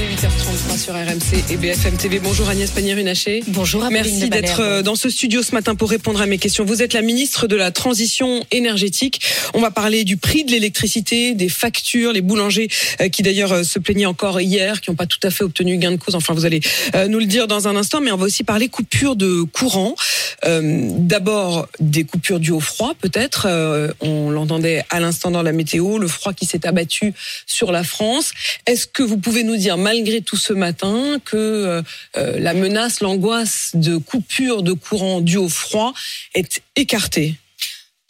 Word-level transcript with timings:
Il 0.00 0.04
est 0.04 0.14
8h33 0.14 0.78
sur 0.78 0.94
RMC 0.94 1.52
et 1.52 1.56
BFM 1.58 1.96
TV. 1.98 2.20
Bonjour 2.20 2.48
Agnès 2.48 2.70
Pannier-Runacher. 2.70 3.42
Bonjour 3.48 3.84
Apolline 3.84 4.02
Merci 4.02 4.30
d'être 4.30 4.60
euh, 4.60 4.82
dans 4.82 4.94
ce 4.94 5.10
studio 5.10 5.42
ce 5.42 5.54
matin 5.54 5.74
pour 5.74 5.90
répondre 5.90 6.22
à 6.22 6.26
mes 6.26 6.38
questions. 6.38 6.64
Vous 6.64 6.80
êtes 6.80 6.94
la 6.94 7.02
ministre 7.02 7.46
de 7.46 7.54
la 7.54 7.70
Transition 7.70 8.42
énergétique. 8.50 9.20
On 9.52 9.60
va 9.60 9.70
parler 9.70 10.04
du 10.04 10.16
prix 10.16 10.44
de 10.44 10.52
l'électricité, 10.52 11.34
des 11.34 11.50
factures, 11.50 12.12
les 12.12 12.22
boulangers 12.22 12.68
euh, 13.02 13.10
qui 13.10 13.22
d'ailleurs 13.22 13.52
euh, 13.52 13.62
se 13.62 13.78
plaignaient 13.78 14.06
encore 14.06 14.40
hier, 14.40 14.80
qui 14.80 14.90
n'ont 14.90 14.96
pas 14.96 15.04
tout 15.04 15.18
à 15.22 15.30
fait 15.30 15.44
obtenu 15.44 15.76
gain 15.76 15.92
de 15.92 15.96
cause. 15.96 16.14
Enfin, 16.14 16.32
vous 16.32 16.46
allez 16.46 16.60
nous 17.08 17.18
le 17.18 17.26
dire 17.26 17.46
dans 17.46 17.68
un 17.68 17.76
instant, 17.76 18.00
mais 18.00 18.10
on 18.10 18.16
va 18.16 18.24
aussi 18.24 18.42
parler 18.42 18.68
coupure 18.68 19.16
de 19.16 19.42
courant. 19.42 19.94
Euh, 20.44 20.88
D'abord, 20.98 21.68
des 21.80 22.04
coupures 22.04 22.40
dues 22.40 22.52
au 22.52 22.60
froid, 22.60 22.94
peut-être. 23.00 23.46
Euh, 23.48 23.92
on 24.00 24.30
l'entendait 24.30 24.84
à 24.90 25.00
l'instant 25.00 25.30
dans 25.30 25.42
la 25.42 25.52
météo, 25.52 25.98
le 25.98 26.08
froid 26.08 26.32
qui 26.32 26.46
s'est 26.46 26.66
abattu 26.66 27.12
sur 27.46 27.72
la 27.72 27.84
France. 27.84 28.32
Est-ce 28.66 28.86
que 28.86 29.02
vous 29.02 29.18
pouvez 29.18 29.42
nous 29.42 29.56
dire, 29.56 29.76
malgré 29.90 30.20
tout 30.20 30.36
ce 30.36 30.52
matin, 30.52 31.18
que 31.24 31.36
euh, 31.36 31.82
euh, 32.16 32.38
la 32.38 32.54
menace, 32.54 33.00
l'angoisse 33.00 33.72
de 33.74 33.96
coupure 33.96 34.62
de 34.62 34.72
courant 34.72 35.20
due 35.20 35.36
au 35.36 35.48
froid 35.48 35.92
est 36.34 36.62
écartée 36.76 37.34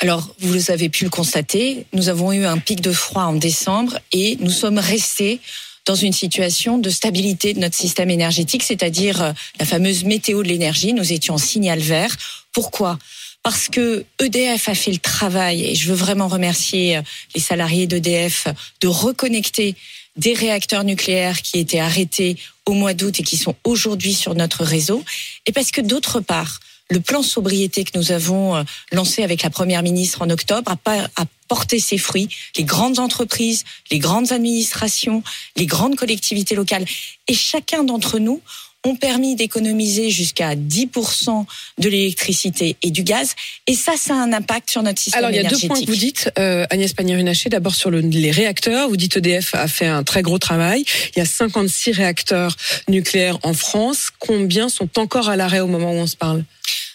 Alors, 0.00 0.34
vous 0.40 0.70
avez 0.70 0.90
pu 0.90 1.04
le 1.04 1.10
constater, 1.10 1.86
nous 1.94 2.10
avons 2.10 2.32
eu 2.34 2.44
un 2.44 2.58
pic 2.58 2.82
de 2.82 2.92
froid 2.92 3.22
en 3.22 3.32
décembre 3.32 3.98
et 4.12 4.36
nous 4.40 4.50
sommes 4.50 4.78
restés 4.78 5.40
dans 5.86 5.94
une 5.94 6.12
situation 6.12 6.76
de 6.76 6.90
stabilité 6.90 7.54
de 7.54 7.60
notre 7.60 7.76
système 7.76 8.10
énergétique, 8.10 8.62
c'est-à-dire 8.62 9.22
euh, 9.22 9.32
la 9.58 9.64
fameuse 9.64 10.04
météo 10.04 10.42
de 10.42 10.48
l'énergie. 10.48 10.92
Nous 10.92 11.14
étions 11.14 11.34
en 11.34 11.38
signal 11.38 11.78
vert. 11.78 12.14
Pourquoi? 12.52 12.98
Parce 13.42 13.70
que 13.70 14.04
EDF 14.22 14.68
a 14.68 14.74
fait 14.74 14.92
le 14.92 14.98
travail, 14.98 15.64
et 15.64 15.74
je 15.74 15.88
veux 15.88 15.94
vraiment 15.94 16.28
remercier 16.28 17.00
les 17.34 17.40
salariés 17.40 17.86
d'EDF 17.86 18.48
de 18.82 18.88
reconnecter 18.88 19.76
des 20.20 20.34
réacteurs 20.34 20.84
nucléaires 20.84 21.40
qui 21.40 21.58
étaient 21.58 21.80
arrêtés 21.80 22.36
au 22.66 22.72
mois 22.72 22.92
d'août 22.92 23.18
et 23.18 23.22
qui 23.22 23.38
sont 23.38 23.56
aujourd'hui 23.64 24.12
sur 24.12 24.34
notre 24.34 24.64
réseau, 24.64 25.02
et 25.46 25.52
parce 25.52 25.70
que 25.70 25.80
d'autre 25.80 26.20
part, 26.20 26.60
le 26.90 27.00
plan 27.00 27.22
sobriété 27.22 27.84
que 27.84 27.96
nous 27.96 28.12
avons 28.12 28.56
euh, 28.56 28.62
lancé 28.92 29.22
avec 29.22 29.42
la 29.42 29.50
première 29.50 29.82
ministre 29.82 30.22
en 30.22 30.30
octobre 30.30 30.72
a, 30.84 31.24
porté 31.48 31.80
ses 31.80 31.98
fruits. 31.98 32.28
Les 32.56 32.62
grandes 32.62 33.00
entreprises, 33.00 33.64
les 33.90 33.98
grandes 33.98 34.30
administrations, 34.30 35.24
les 35.56 35.66
grandes 35.66 35.96
collectivités 35.96 36.54
locales 36.54 36.84
et 37.26 37.34
chacun 37.34 37.82
d'entre 37.82 38.20
nous 38.20 38.40
ont 38.86 38.96
permis 38.96 39.36
d'économiser 39.36 40.08
jusqu'à 40.10 40.54
10% 40.56 41.44
de 41.78 41.88
l'électricité 41.88 42.76
et 42.82 42.90
du 42.90 43.02
gaz. 43.02 43.34
Et 43.66 43.74
ça, 43.74 43.92
ça 43.98 44.14
a 44.14 44.16
un 44.16 44.32
impact 44.32 44.70
sur 44.70 44.82
notre 44.82 44.98
système 45.00 45.18
Alors, 45.18 45.30
il 45.30 45.36
y 45.36 45.38
a 45.38 45.42
deux 45.42 45.48
énergétique. 45.48 45.68
points 45.68 45.80
que 45.82 45.86
vous 45.86 45.96
dites, 45.96 46.30
euh, 46.38 46.64
Agnès 46.70 46.92
Pannier-Runacher. 46.94 47.50
D'abord 47.50 47.74
sur 47.74 47.90
le- 47.90 48.00
les 48.00 48.30
réacteurs. 48.30 48.88
Vous 48.88 48.96
dites 48.96 49.16
EDF 49.18 49.54
a 49.54 49.68
fait 49.68 49.86
un 49.86 50.02
très 50.02 50.22
gros 50.22 50.38
travail. 50.38 50.84
Il 51.14 51.18
y 51.18 51.22
a 51.22 51.26
56 51.26 51.92
réacteurs 51.92 52.56
nucléaires 52.88 53.38
en 53.42 53.52
France. 53.52 54.08
Combien 54.18 54.68
sont 54.70 54.88
encore 54.98 55.28
à 55.28 55.36
l'arrêt 55.36 55.60
au 55.60 55.66
moment 55.66 55.92
où 55.92 55.96
on 55.96 56.06
se 56.06 56.16
parle? 56.16 56.44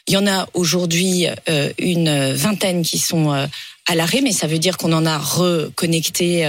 Il 0.08 0.14
y 0.14 0.18
en 0.18 0.26
a 0.28 0.48
aujourd'hui 0.54 1.28
euh, 1.50 1.72
une 1.78 2.34
vingtaine 2.34 2.84
qui 2.84 2.98
sont 2.98 3.32
euh, 3.34 3.46
à 3.88 3.96
l'arrêt, 3.96 4.22
mais 4.22 4.32
ça 4.32 4.48
veut 4.48 4.60
dire 4.60 4.78
qu'on 4.78 4.94
en 4.94 5.06
a 5.06 5.18
reconnecté 5.20 6.46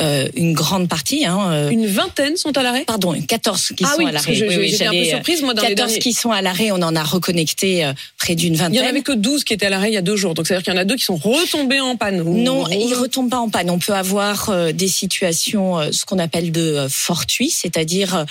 euh, 0.00 0.28
une 0.34 0.54
grande 0.54 0.88
partie. 0.88 1.24
Hein, 1.24 1.38
euh, 1.52 1.70
Une 1.70 1.86
vingtaine 1.86 2.36
sont 2.36 2.56
à 2.58 2.62
l'arrêt 2.62 2.84
Pardon, 2.84 3.14
14 3.20 3.72
qui 3.76 3.84
Ah 3.86 3.92
sont 3.92 3.98
oui, 3.98 4.06
à 4.08 4.12
l'arrêt. 4.12 4.34
je- 4.34 4.44
Oui, 4.44 4.56
oui, 4.58 4.68
j'étais 4.70 4.86
un 4.86 4.90
peu 4.92 5.04
surprise, 5.04 5.42
moi, 5.42 5.54
dans 5.54 5.62
les 5.62 5.68
14 5.68 5.88
derniers- 5.90 6.00
qui 6.02 6.12
sont 6.12 6.30
à 6.32 6.42
l'arrêt, 6.42 6.70
on 6.72 6.82
en 6.82 6.96
a 6.96 7.02
reconnecté 7.04 7.84
euh, 7.84 7.92
près 8.18 8.34
d'une 8.34 8.54
Il 8.54 8.58
y 8.58 8.60
en 8.60 8.64
vingtaine. 8.70 8.84
avait 8.84 9.02
que 9.02 9.12
12 9.12 9.44
qui 9.44 9.52
étaient 9.54 9.66
à 9.66 9.70
l'arrêt 9.70 9.90
il 9.90 9.94
y 9.94 9.96
a 9.96 10.02
deux 10.02 10.16
jours. 10.16 10.34
Donc, 10.34 10.46
c'est-à-dire 10.46 10.64
qu'il 10.64 10.74
y 10.74 10.76
en 10.76 10.80
a 10.80 10.84
deux 10.84 10.96
qui 10.96 11.04
sont 11.04 11.16
retombés 11.16 11.80
en 11.80 11.96
panne. 11.96 12.22
Non, 12.22 12.66
ils 12.68 12.94
retombent 12.94 13.30
pas 13.30 13.38
en 13.38 13.48
panne. 13.50 13.70
On 13.70 13.78
peut 13.78 13.92
avoir 13.94 14.50
des 14.72 14.88
situations, 14.88 15.78
ce 15.92 16.04
qu'on 16.04 16.18
appelle 16.18 16.50
de 16.50 16.86
fortuit, 16.90 17.50
c'est-à-dire 17.50 18.24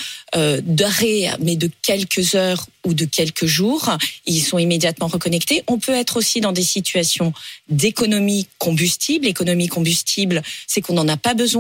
d'arrêt, 0.64 1.30
mais 1.40 1.56
de 1.56 1.70
quelques 1.82 2.36
heures 2.36 2.66
ou 2.86 2.94
de 2.94 3.06
quelques 3.06 3.46
jours. 3.46 3.90
Ils 4.26 4.42
sont 4.42 4.58
immédiatement 4.58 5.08
reconnectés. 5.08 5.64
On 5.68 5.80
peut 5.80 5.94
être 5.94 6.18
aussi 6.18 6.42
dans 6.42 6.52
des 6.52 6.64
situations 6.64 7.32
d'économie 7.70 8.48
combustible. 8.58 9.26
Économie 9.28 9.68
combustible, 9.70 10.42
c'est 10.68 10.82
qu'on 10.82 10.94
n'en 10.94 11.08
a 11.08 11.16
pas 11.18 11.34
besoin 11.34 11.53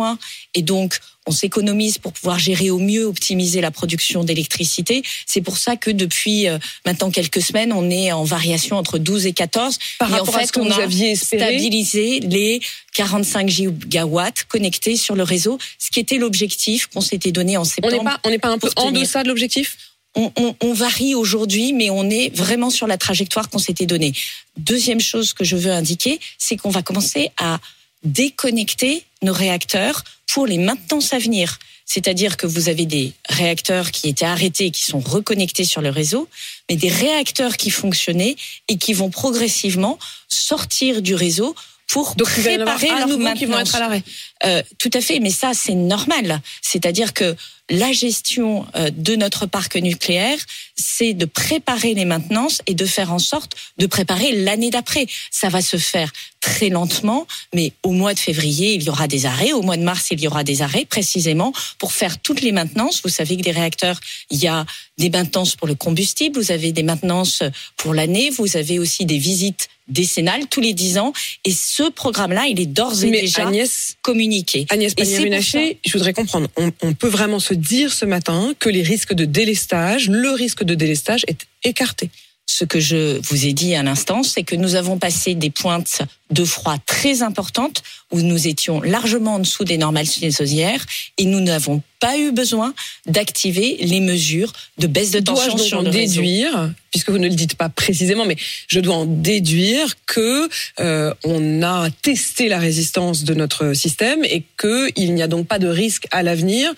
et 0.53 0.61
donc 0.61 0.97
on 1.25 1.31
s'économise 1.31 1.99
pour 1.99 2.11
pouvoir 2.11 2.37
gérer 2.37 2.69
au 2.69 2.79
mieux, 2.79 3.05
optimiser 3.05 3.61
la 3.61 3.71
production 3.71 4.25
d'électricité. 4.25 5.03
C'est 5.25 5.39
pour 5.41 5.57
ça 5.57 5.77
que 5.77 5.89
depuis 5.89 6.49
euh, 6.49 6.57
maintenant 6.85 7.11
quelques 7.11 7.41
semaines, 7.41 7.71
on 7.71 7.89
est 7.89 8.11
en 8.11 8.25
variation 8.25 8.75
entre 8.75 8.97
12 8.97 9.25
et 9.27 9.31
14. 9.31 9.77
Par 9.99 10.09
Et 10.09 10.13
en 10.13 10.17
rapport 10.17 10.35
à 10.35 10.39
fait, 10.39 10.47
ce 10.47 10.51
que 10.51 10.59
on 10.59 10.65
vous 10.65 10.79
a 10.79 10.83
aviez 10.83 11.11
espéré. 11.11 11.41
stabiliser 11.43 12.19
les 12.19 12.59
45 12.95 13.47
gigawatts 13.47 14.43
connectés 14.49 14.97
sur 14.97 15.15
le 15.15 15.23
réseau, 15.23 15.57
ce 15.79 15.91
qui 15.91 16.01
était 16.01 16.17
l'objectif 16.17 16.87
qu'on 16.87 16.99
s'était 17.01 17.31
donné 17.31 17.55
en 17.55 17.61
On 17.61 17.63
septembre. 17.63 17.93
n'est 18.03 18.03
pas, 18.03 18.19
on 18.25 18.29
n'est 18.29 18.39
pas 18.39 18.49
un 18.49 18.57
peu 18.57 18.69
en 18.75 18.91
deçà 18.91 19.23
de 19.23 19.29
l'objectif? 19.29 19.77
On, 20.15 20.29
on- 20.35 20.55
on 20.61 20.73
varie 20.73 21.15
aujourd'hui, 21.15 21.71
mais 21.73 21.89
on 21.89 22.07
est 22.09 22.35
vraiment 22.35 22.69
sur 22.69 22.85
la 22.85 22.97
trajectoire 22.97 23.49
qu'on 23.49 23.59
s'était 23.59 23.85
donnée. 23.87 24.11
Deuxième 24.57 24.99
chose 24.99 25.31
que 25.33 25.43
je 25.45 25.55
veux 25.55 25.71
indiquer, 25.71 26.19
c'est 26.37 26.57
qu'on 26.57 26.69
va 26.69 26.81
commencer 26.83 27.31
à 27.37 27.59
déconnecter 28.03 29.03
nos 29.23 29.33
réacteurs 29.33 30.03
pour 30.31 30.45
les 30.47 30.57
maintenances 30.57 31.13
à 31.13 31.19
venir. 31.19 31.59
C'est-à-dire 31.85 32.37
que 32.37 32.47
vous 32.47 32.69
avez 32.69 32.85
des 32.85 33.13
réacteurs 33.29 33.91
qui 33.91 34.09
étaient 34.09 34.25
arrêtés, 34.25 34.71
qui 34.71 34.85
sont 34.85 34.99
reconnectés 34.99 35.65
sur 35.65 35.81
le 35.81 35.89
réseau, 35.89 36.29
mais 36.69 36.75
des 36.75 36.89
réacteurs 36.89 37.57
qui 37.57 37.69
fonctionnaient 37.69 38.35
et 38.67 38.77
qui 38.77 38.93
vont 38.93 39.09
progressivement 39.09 39.99
sortir 40.29 41.01
du 41.01 41.13
réseau 41.13 41.55
pour 41.87 42.15
Donc, 42.15 42.29
préparer 42.29 42.87
leur 42.87 43.07
nouveau 43.07 43.33
qui 43.33 43.45
vont 43.45 43.51
maintenance. 43.51 43.69
être 43.69 43.75
à 43.75 43.79
l'arrêt. 43.79 44.03
Euh, 44.45 44.61
tout 44.77 44.91
à 44.93 45.01
fait, 45.01 45.19
mais 45.19 45.29
ça 45.29 45.51
c'est 45.53 45.75
normal. 45.75 46.41
C'est-à-dire 46.61 47.13
que 47.13 47.35
la 47.69 47.91
gestion 47.93 48.65
euh, 48.75 48.89
de 48.89 49.15
notre 49.15 49.45
parc 49.45 49.77
nucléaire, 49.77 50.37
c'est 50.75 51.13
de 51.13 51.25
préparer 51.25 51.93
les 51.93 52.05
maintenances 52.05 52.61
et 52.67 52.73
de 52.73 52.85
faire 52.85 53.13
en 53.13 53.19
sorte 53.19 53.53
de 53.77 53.85
préparer 53.85 54.33
l'année 54.33 54.69
d'après. 54.69 55.07
Ça 55.31 55.49
va 55.49 55.61
se 55.61 55.77
faire 55.77 56.11
très 56.41 56.67
lentement, 56.67 57.25
mais 57.53 57.71
au 57.83 57.91
mois 57.91 58.13
de 58.13 58.19
février, 58.19 58.73
il 58.73 58.83
y 58.83 58.89
aura 58.89 59.07
des 59.07 59.25
arrêts. 59.25 59.53
Au 59.53 59.61
mois 59.61 59.77
de 59.77 59.83
mars, 59.83 60.09
il 60.11 60.19
y 60.19 60.27
aura 60.27 60.43
des 60.43 60.61
arrêts, 60.61 60.83
précisément 60.83 61.53
pour 61.79 61.93
faire 61.93 62.19
toutes 62.19 62.41
les 62.41 62.51
maintenances. 62.51 63.01
Vous 63.01 63.09
savez 63.09 63.37
que 63.37 63.43
des 63.43 63.51
réacteurs, 63.51 63.99
il 64.29 64.39
y 64.39 64.47
a 64.47 64.65
des 64.97 65.09
maintenances 65.09 65.55
pour 65.55 65.67
le 65.67 65.75
combustible, 65.75 66.37
vous 66.37 66.51
avez 66.51 66.73
des 66.73 66.83
maintenances 66.83 67.43
pour 67.77 67.93
l'année, 67.93 68.29
vous 68.29 68.57
avez 68.57 68.77
aussi 68.77 69.05
des 69.05 69.17
visites 69.17 69.69
décennales 69.87 70.47
tous 70.47 70.61
les 70.61 70.73
10 70.73 70.97
ans. 70.97 71.13
Et 71.45 71.51
ce 71.51 71.89
programme-là, 71.89 72.45
il 72.47 72.59
est 72.59 72.65
d'ores 72.65 73.03
et 73.03 73.09
Mais 73.09 73.21
déjà 73.21 73.47
Agnès, 73.47 73.95
communiqué. 74.01 74.32
Agnès 74.69 74.93
Pannier-Runacher, 74.95 75.79
je 75.85 75.93
voudrais 75.93 76.13
comprendre. 76.13 76.47
On, 76.57 76.71
on 76.81 76.93
peut 76.93 77.07
vraiment 77.07 77.39
se 77.39 77.53
dire 77.53 77.93
ce 77.93 78.05
matin 78.05 78.53
que 78.59 78.69
les 78.69 78.83
risques 78.83 79.13
de 79.13 79.25
délestage, 79.25 80.09
le 80.09 80.31
risque 80.31 80.63
de 80.63 80.75
délestage 80.75 81.23
est 81.27 81.47
écarté. 81.63 82.09
Ce 82.55 82.65
que 82.65 82.79
je 82.79 83.19
vous 83.29 83.47
ai 83.47 83.53
dit 83.53 83.73
à 83.73 83.81
l'instant, 83.81 84.21
c'est 84.21 84.43
que 84.43 84.55
nous 84.55 84.75
avons 84.75 84.99
passé 84.99 85.33
des 85.33 85.49
pointes 85.49 86.03
de 86.29 86.45
froid 86.45 86.77
très 86.85 87.23
importantes 87.23 87.81
où 88.11 88.21
nous 88.21 88.47
étions 88.47 88.79
largement 88.79 89.35
en 89.35 89.39
dessous 89.39 89.63
des 89.63 89.79
normales 89.79 90.05
saisonnières 90.05 90.85
et 91.17 91.25
nous 91.25 91.39
n'avons 91.39 91.81
pas 91.99 92.15
eu 92.15 92.31
besoin 92.31 92.75
d'activer 93.07 93.77
les 93.79 94.01
mesures 94.01 94.53
de 94.77 94.85
baisse 94.85 95.09
de 95.09 95.19
tension 95.19 95.57
sur 95.57 95.79
en 95.79 95.81
le 95.81 95.89
réseau. 95.89 96.21
déduire, 96.21 96.71
puisque 96.91 97.09
vous 97.09 97.17
ne 97.17 97.27
le 97.27 97.33
dites 97.33 97.55
pas 97.55 97.69
précisément, 97.69 98.27
mais 98.27 98.37
je 98.67 98.79
dois 98.79 98.97
en 98.97 99.05
déduire 99.05 99.95
que 100.05 100.47
euh, 100.79 101.11
on 101.23 101.63
a 101.63 101.89
testé 102.03 102.49
la 102.49 102.59
résistance 102.59 103.23
de 103.23 103.33
notre 103.33 103.73
système 103.73 104.23
et 104.25 104.43
qu'il 104.61 105.15
n'y 105.15 105.23
a 105.23 105.27
donc 105.27 105.47
pas 105.47 105.57
de 105.57 105.69
risque 105.69 106.05
à 106.11 106.21
l'avenir 106.21 106.71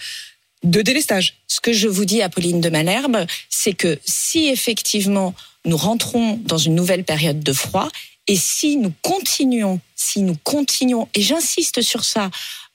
de 0.63 0.81
délestage. 0.81 1.33
Ce 1.47 1.59
que 1.59 1.73
je 1.73 1.89
vous 1.89 2.05
dis, 2.05 2.21
Apolline 2.21 2.61
de 2.61 2.69
Malherbe, 2.69 3.25
c'est 3.49 3.73
que 3.73 3.99
si 4.05 4.47
effectivement 4.47 5.35
nous 5.65 5.77
rentrons 5.77 6.39
dans 6.43 6.57
une 6.57 6.75
nouvelle 6.75 7.03
période 7.03 7.41
de 7.41 7.53
froid, 7.53 7.89
et 8.27 8.35
si 8.35 8.77
nous 8.77 8.93
continuons, 9.01 9.79
si 9.95 10.21
nous 10.21 10.35
continuons, 10.43 11.07
et 11.13 11.21
j'insiste 11.21 11.81
sur 11.81 12.03
ça, 12.03 12.31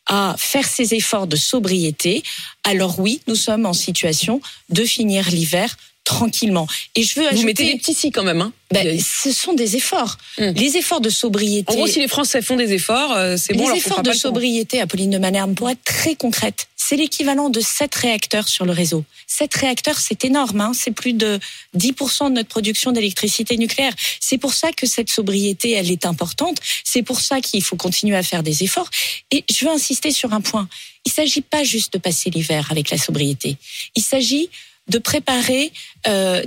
à 0.06 0.34
faire 0.38 0.66
ces 0.66 0.94
efforts 0.94 1.26
de 1.26 1.36
sobriété, 1.36 2.22
alors 2.64 2.98
oui, 2.98 3.20
nous 3.28 3.36
sommes 3.36 3.66
en 3.66 3.72
situation 3.72 4.40
de 4.68 4.84
finir 4.84 5.28
l'hiver 5.30 5.76
tranquillement. 6.10 6.66
Et 6.96 7.04
je 7.04 7.14
veux 7.14 7.22
Vous 7.22 7.28
ajouter, 7.28 7.46
mettez 7.46 7.64
des 7.72 7.78
petits 7.78 7.94
si 7.94 8.10
quand 8.10 8.24
même. 8.24 8.40
Hein 8.40 8.52
ben, 8.72 9.00
ce 9.00 9.30
sont 9.32 9.52
des 9.52 9.76
efforts. 9.76 10.18
Mm. 10.38 10.50
Les 10.56 10.76
efforts 10.76 11.00
de 11.00 11.08
sobriété. 11.08 11.72
en 11.72 11.76
gros, 11.76 11.86
si 11.86 12.00
les 12.00 12.08
Français 12.08 12.42
font 12.42 12.56
des 12.56 12.72
efforts, 12.72 13.12
euh, 13.12 13.36
c'est 13.36 13.54
bon. 13.54 13.68
les 13.68 13.78
efforts 13.78 14.02
de 14.02 14.12
sobriété, 14.12 14.80
Apolline 14.80 15.10
de 15.10 15.18
Malherbe, 15.18 15.54
pour 15.54 15.70
être 15.70 15.82
très 15.84 16.16
concrète, 16.16 16.66
c'est 16.76 16.96
l'équivalent 16.96 17.48
de 17.48 17.60
7 17.60 17.94
réacteurs 17.94 18.48
sur 18.48 18.64
le 18.64 18.72
réseau. 18.72 19.04
7 19.28 19.54
réacteurs, 19.54 20.00
c'est 20.00 20.24
énorme, 20.24 20.60
hein, 20.60 20.72
c'est 20.74 20.90
plus 20.90 21.12
de 21.12 21.38
10% 21.76 22.30
de 22.30 22.34
notre 22.34 22.48
production 22.48 22.90
d'électricité 22.90 23.56
nucléaire. 23.56 23.92
C'est 24.18 24.38
pour 24.38 24.52
ça 24.52 24.72
que 24.72 24.86
cette 24.86 25.10
sobriété, 25.10 25.72
elle 25.72 25.90
est 25.92 26.06
importante. 26.06 26.58
C'est 26.82 27.02
pour 27.02 27.20
ça 27.20 27.40
qu'il 27.40 27.62
faut 27.62 27.76
continuer 27.76 28.16
à 28.16 28.24
faire 28.24 28.42
des 28.42 28.64
efforts. 28.64 28.90
Et 29.30 29.44
je 29.48 29.64
veux 29.64 29.70
insister 29.70 30.10
sur 30.10 30.32
un 30.32 30.40
point. 30.40 30.68
Il 31.06 31.10
ne 31.10 31.12
s'agit 31.12 31.42
pas 31.42 31.62
juste 31.62 31.92
de 31.92 31.98
passer 31.98 32.30
l'hiver 32.30 32.66
avec 32.70 32.90
la 32.90 32.98
sobriété. 32.98 33.56
Il 33.94 34.02
s'agit 34.02 34.50
de 34.90 34.98
préparer, 34.98 35.72
euh, 36.06 36.42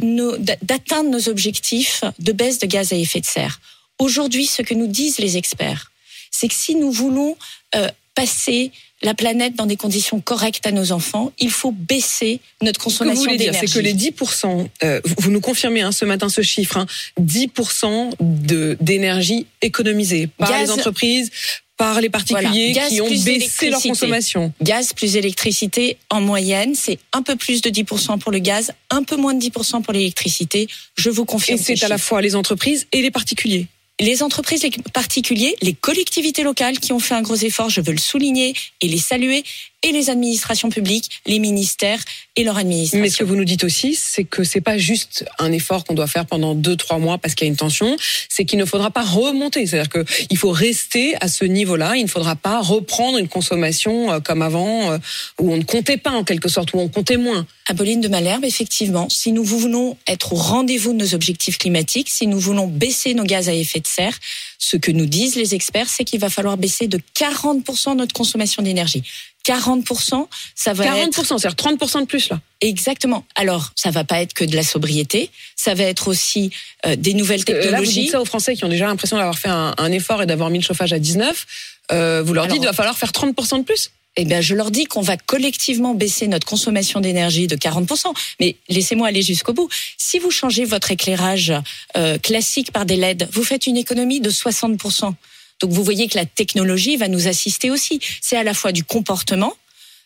d'atteindre 0.62 1.10
nos 1.10 1.30
objectifs 1.30 2.04
de 2.20 2.32
baisse 2.32 2.60
de 2.60 2.68
gaz 2.68 2.94
à 2.94 2.96
effet 2.96 3.22
de 3.22 3.26
serre. 3.26 3.60
Aujourd'hui, 4.00 4.46
ce 4.46 4.62
que 4.62 4.74
nous 4.74 4.88
disent 4.88 5.20
les 5.20 5.38
experts, 5.38 5.92
c'est 6.30 6.48
que 6.48 6.54
si 6.54 6.76
nous 6.76 6.92
voulons 6.92 7.38
euh, 7.76 7.88
passer 8.16 8.72
la 9.02 9.14
planète 9.14 9.56
dans 9.56 9.66
des 9.66 9.76
conditions 9.76 10.22
correctes 10.22 10.66
à 10.66 10.72
nos 10.72 10.92
enfants, 10.92 11.32
il 11.40 11.52
faut 11.52 11.72
baisser 11.72 12.40
notre 12.62 12.80
consommation 12.80 13.32
d'énergie. 13.32 13.60
Ce 13.60 13.62
que 13.62 13.68
vous 13.68 13.74
voulez 13.74 13.94
dire, 13.94 14.14
c'est 14.14 14.22
que 14.22 14.50
les 14.50 14.64
10%, 14.64 14.68
euh, 14.84 15.02
vous 15.18 15.32
nous 15.32 15.42
confirmez 15.42 15.82
hein, 15.82 15.92
ce 15.92 16.06
matin 16.06 16.30
ce 16.30 16.42
chiffre, 16.42 16.78
hein, 16.78 16.86
10% 17.22 18.14
de, 18.20 18.78
d'énergie 18.80 19.46
économisée 19.62 20.28
par 20.38 20.58
les 20.58 20.72
entreprises, 20.72 21.32
par 21.78 22.02
les 22.02 22.10
particuliers 22.10 22.76
qui 22.90 23.02
ont 23.02 23.10
baissé 23.10 23.70
leur 23.70 23.82
consommation. 23.82 24.54
Gaz 24.62 24.94
plus 24.94 25.16
électricité, 25.16 25.98
en 26.10 26.22
moyenne, 26.22 26.76
c'est 26.76 27.00
un 27.14 27.22
peu 27.22 27.36
plus 27.36 27.62
de 27.62 27.70
10% 27.70 28.20
pour 28.20 28.32
le 28.32 28.40
gaz, 28.40 28.72
un 28.90 29.04
peu 29.04 29.16
moins 29.16 29.34
de 29.34 29.44
10% 29.44 29.82
pour 29.82 29.94
l'électricité. 29.94 30.68
Je 30.96 31.10
vous 31.10 31.26
confirme. 31.26 31.60
Et 31.60 31.62
c'est 31.62 31.84
à 31.84 31.88
la 31.88 31.98
fois 31.98 32.22
les 32.22 32.36
entreprises 32.36 32.88
et 32.92 33.02
les 33.02 33.12
particuliers 33.12 33.68
les 34.00 34.24
entreprises, 34.24 34.64
les 34.64 34.72
particuliers, 34.92 35.56
les 35.62 35.74
collectivités 35.74 36.44
locales 36.44 36.80
qui 36.80 36.94
ont 36.94 37.00
fait 37.00 37.14
un 37.14 37.22
gros 37.22 37.36
effort, 37.36 37.70
je 37.70 37.80
veux 37.80 37.92
le 37.92 38.00
souligner 38.00 38.54
et 38.82 38.88
les 38.88 38.98
saluer, 38.98 39.44
et 39.84 39.92
les 39.92 40.10
administrations 40.10 40.70
publiques, 40.70 41.22
les 41.26 41.40
ministères 41.40 42.00
et 42.36 42.44
leur 42.44 42.58
administration. 42.58 43.02
Mais 43.02 43.10
ce 43.10 43.18
que 43.18 43.24
vous 43.24 43.36
nous 43.36 43.46
dites 43.46 43.64
aussi, 43.64 43.96
c'est 43.96 44.24
que 44.24 44.44
c'est 44.44 44.62
pas 44.62 44.78
juste 44.78 45.26
un 45.40 45.52
effort 45.52 45.84
qu'on 45.84 45.94
doit 45.94 46.08
faire 46.08 46.26
pendant 46.26 46.56
deux, 46.56 46.76
trois 46.76 46.98
mois 46.98 47.18
parce 47.18 47.36
qu'il 47.36 47.46
y 47.46 47.50
a 47.50 47.52
une 47.52 47.58
tension, 47.58 47.96
c'est 48.30 48.46
qu'il 48.46 48.58
ne 48.58 48.66
faudra 48.66 48.90
pas 48.92 49.04
remonter. 49.04 49.68
C'est-à-dire 49.68 49.92
qu'il 49.92 50.38
faut 50.38 50.52
rester 50.52 51.16
à 51.22 51.28
ce 51.28 51.46
niveau-là. 51.46 51.96
Il 51.96 52.04
ne 52.04 52.10
faudra 52.10 52.36
pas 52.36 52.60
reprendre 52.62 53.18
une 53.18 53.28
consommation 53.28 54.12
euh, 54.12 54.20
comme 54.20 54.42
avant, 54.42 54.92
euh, 54.92 54.98
où 55.40 55.52
on 55.52 55.58
ne 55.58 55.64
comptait 55.64 55.98
pas 55.98 56.12
en 56.12 56.24
quelque 56.24 56.50
sorte, 56.50 56.74
où 56.74 56.80
on 56.80 56.88
comptait 56.88 57.18
moins. 57.18 57.46
Apolline 57.68 58.02
de 58.02 58.08
Malherbe, 58.08 58.46
effectivement, 58.46 59.08
si 59.10 59.32
nous 59.32 59.44
voulons 59.44 59.98
être 60.08 60.34
au 60.34 60.36
rendez-vous 60.36 60.94
de 60.94 60.98
nos 60.98 61.14
objectifs 61.14 61.58
climatiques, 61.58 62.10
si 62.10 62.28
nous 62.28 62.40
voulons 62.40 62.68
baisser 62.68 63.14
nos 63.14 63.24
gaz 63.24 63.48
à 63.48 63.54
effet 63.54 63.80
de 63.80 63.88
serre, 63.88 64.18
ce 64.60 64.78
que 64.78 64.92
nous 64.92 65.06
disent 65.06 65.36
les 65.36 65.56
experts, 65.56 65.90
c'est 65.90 66.04
qu'il 66.04 66.20
va 66.20 66.30
falloir 66.30 66.58
baisser 66.58 66.88
de 66.88 67.00
40% 67.16 67.96
notre 67.96 68.14
consommation 68.14 68.64
d'énergie. 68.64 69.04
40%, 69.46 70.28
ça 70.56 70.74
va 70.74 70.86
40%, 70.86 71.08
être... 71.08 71.26
c'est-à-dire 71.26 71.52
30% 71.52 72.02
de 72.02 72.06
plus 72.06 72.30
là. 72.30 72.40
Exactement. 72.62 73.26
Alors, 73.36 73.72
ça 73.76 73.92
va 73.92 74.04
pas 74.04 74.22
être 74.22 74.34
que 74.34 74.46
de 74.46 74.56
la 74.56 74.64
sobriété, 74.64 75.30
ça 75.56 75.74
va 75.74 75.84
être 75.84 76.08
aussi 76.08 76.52
euh, 76.86 76.96
des 76.96 77.14
nouvelles 77.14 77.44
technologies. 77.44 77.72
Là, 77.72 77.80
vous 77.80 77.92
dites 77.92 78.12
ça 78.12 78.22
aux 78.22 78.26
Français 78.26 78.56
qui 78.56 78.64
ont 78.64 78.70
déjà 78.70 78.86
l'impression 78.86 79.18
d'avoir 79.18 79.38
fait 79.38 79.50
un, 79.50 79.74
un, 79.78 79.92
effort 79.92 80.22
et 80.24 80.26
d'avoir 80.26 80.50
mis 80.50 80.60
le 80.60 80.64
chauffage 80.64 80.94
à 80.94 81.00
19. 81.00 81.46
Euh, 81.92 82.24
vous 82.26 82.34
leur 82.34 82.48
dites 82.48 82.60
qu'il 82.60 82.66
va 82.66 82.74
falloir 82.74 82.98
faire 82.98 83.12
30% 83.12 83.60
de 83.60 83.64
plus 83.64 83.92
eh 84.16 84.26
bien, 84.26 84.42
je 84.42 84.54
leur 84.54 84.72
dis 84.72 84.86
qu'on 84.86 85.02
va 85.02 85.18
collectivement 85.18 85.96
baisser 85.96 86.28
notre 86.28 86.46
consommation 86.46 87.00
d'énergie 87.00 87.48
de 87.48 87.56
40%. 87.56 88.14
Mais 88.40 88.58
laissez-moi 88.70 89.08
aller 89.08 89.24
jusqu'au 89.24 89.54
bout. 89.54 89.70
Si 89.98 90.20
vous 90.20 90.30
changez 90.30 90.66
votre 90.66 90.92
éclairage 90.92 91.54
euh, 91.98 92.18
classique 92.20 92.72
par 92.72 92.86
des 92.86 92.96
LED, 92.96 93.28
vous 93.32 93.44
faites 93.44 93.66
une 93.66 93.78
économie 93.78 94.20
de 94.20 94.30
60%. 94.30 95.14
Donc 95.62 95.72
vous 95.72 95.84
voyez 95.84 96.08
que 96.08 96.18
la 96.18 96.26
technologie 96.26 96.98
va 96.98 97.08
nous 97.08 97.28
assister 97.28 97.72
aussi. 97.72 98.00
C'est 98.22 98.38
à 98.38 98.44
la 98.44 98.54
fois 98.54 98.72
du 98.72 98.84
comportement, 98.84 99.54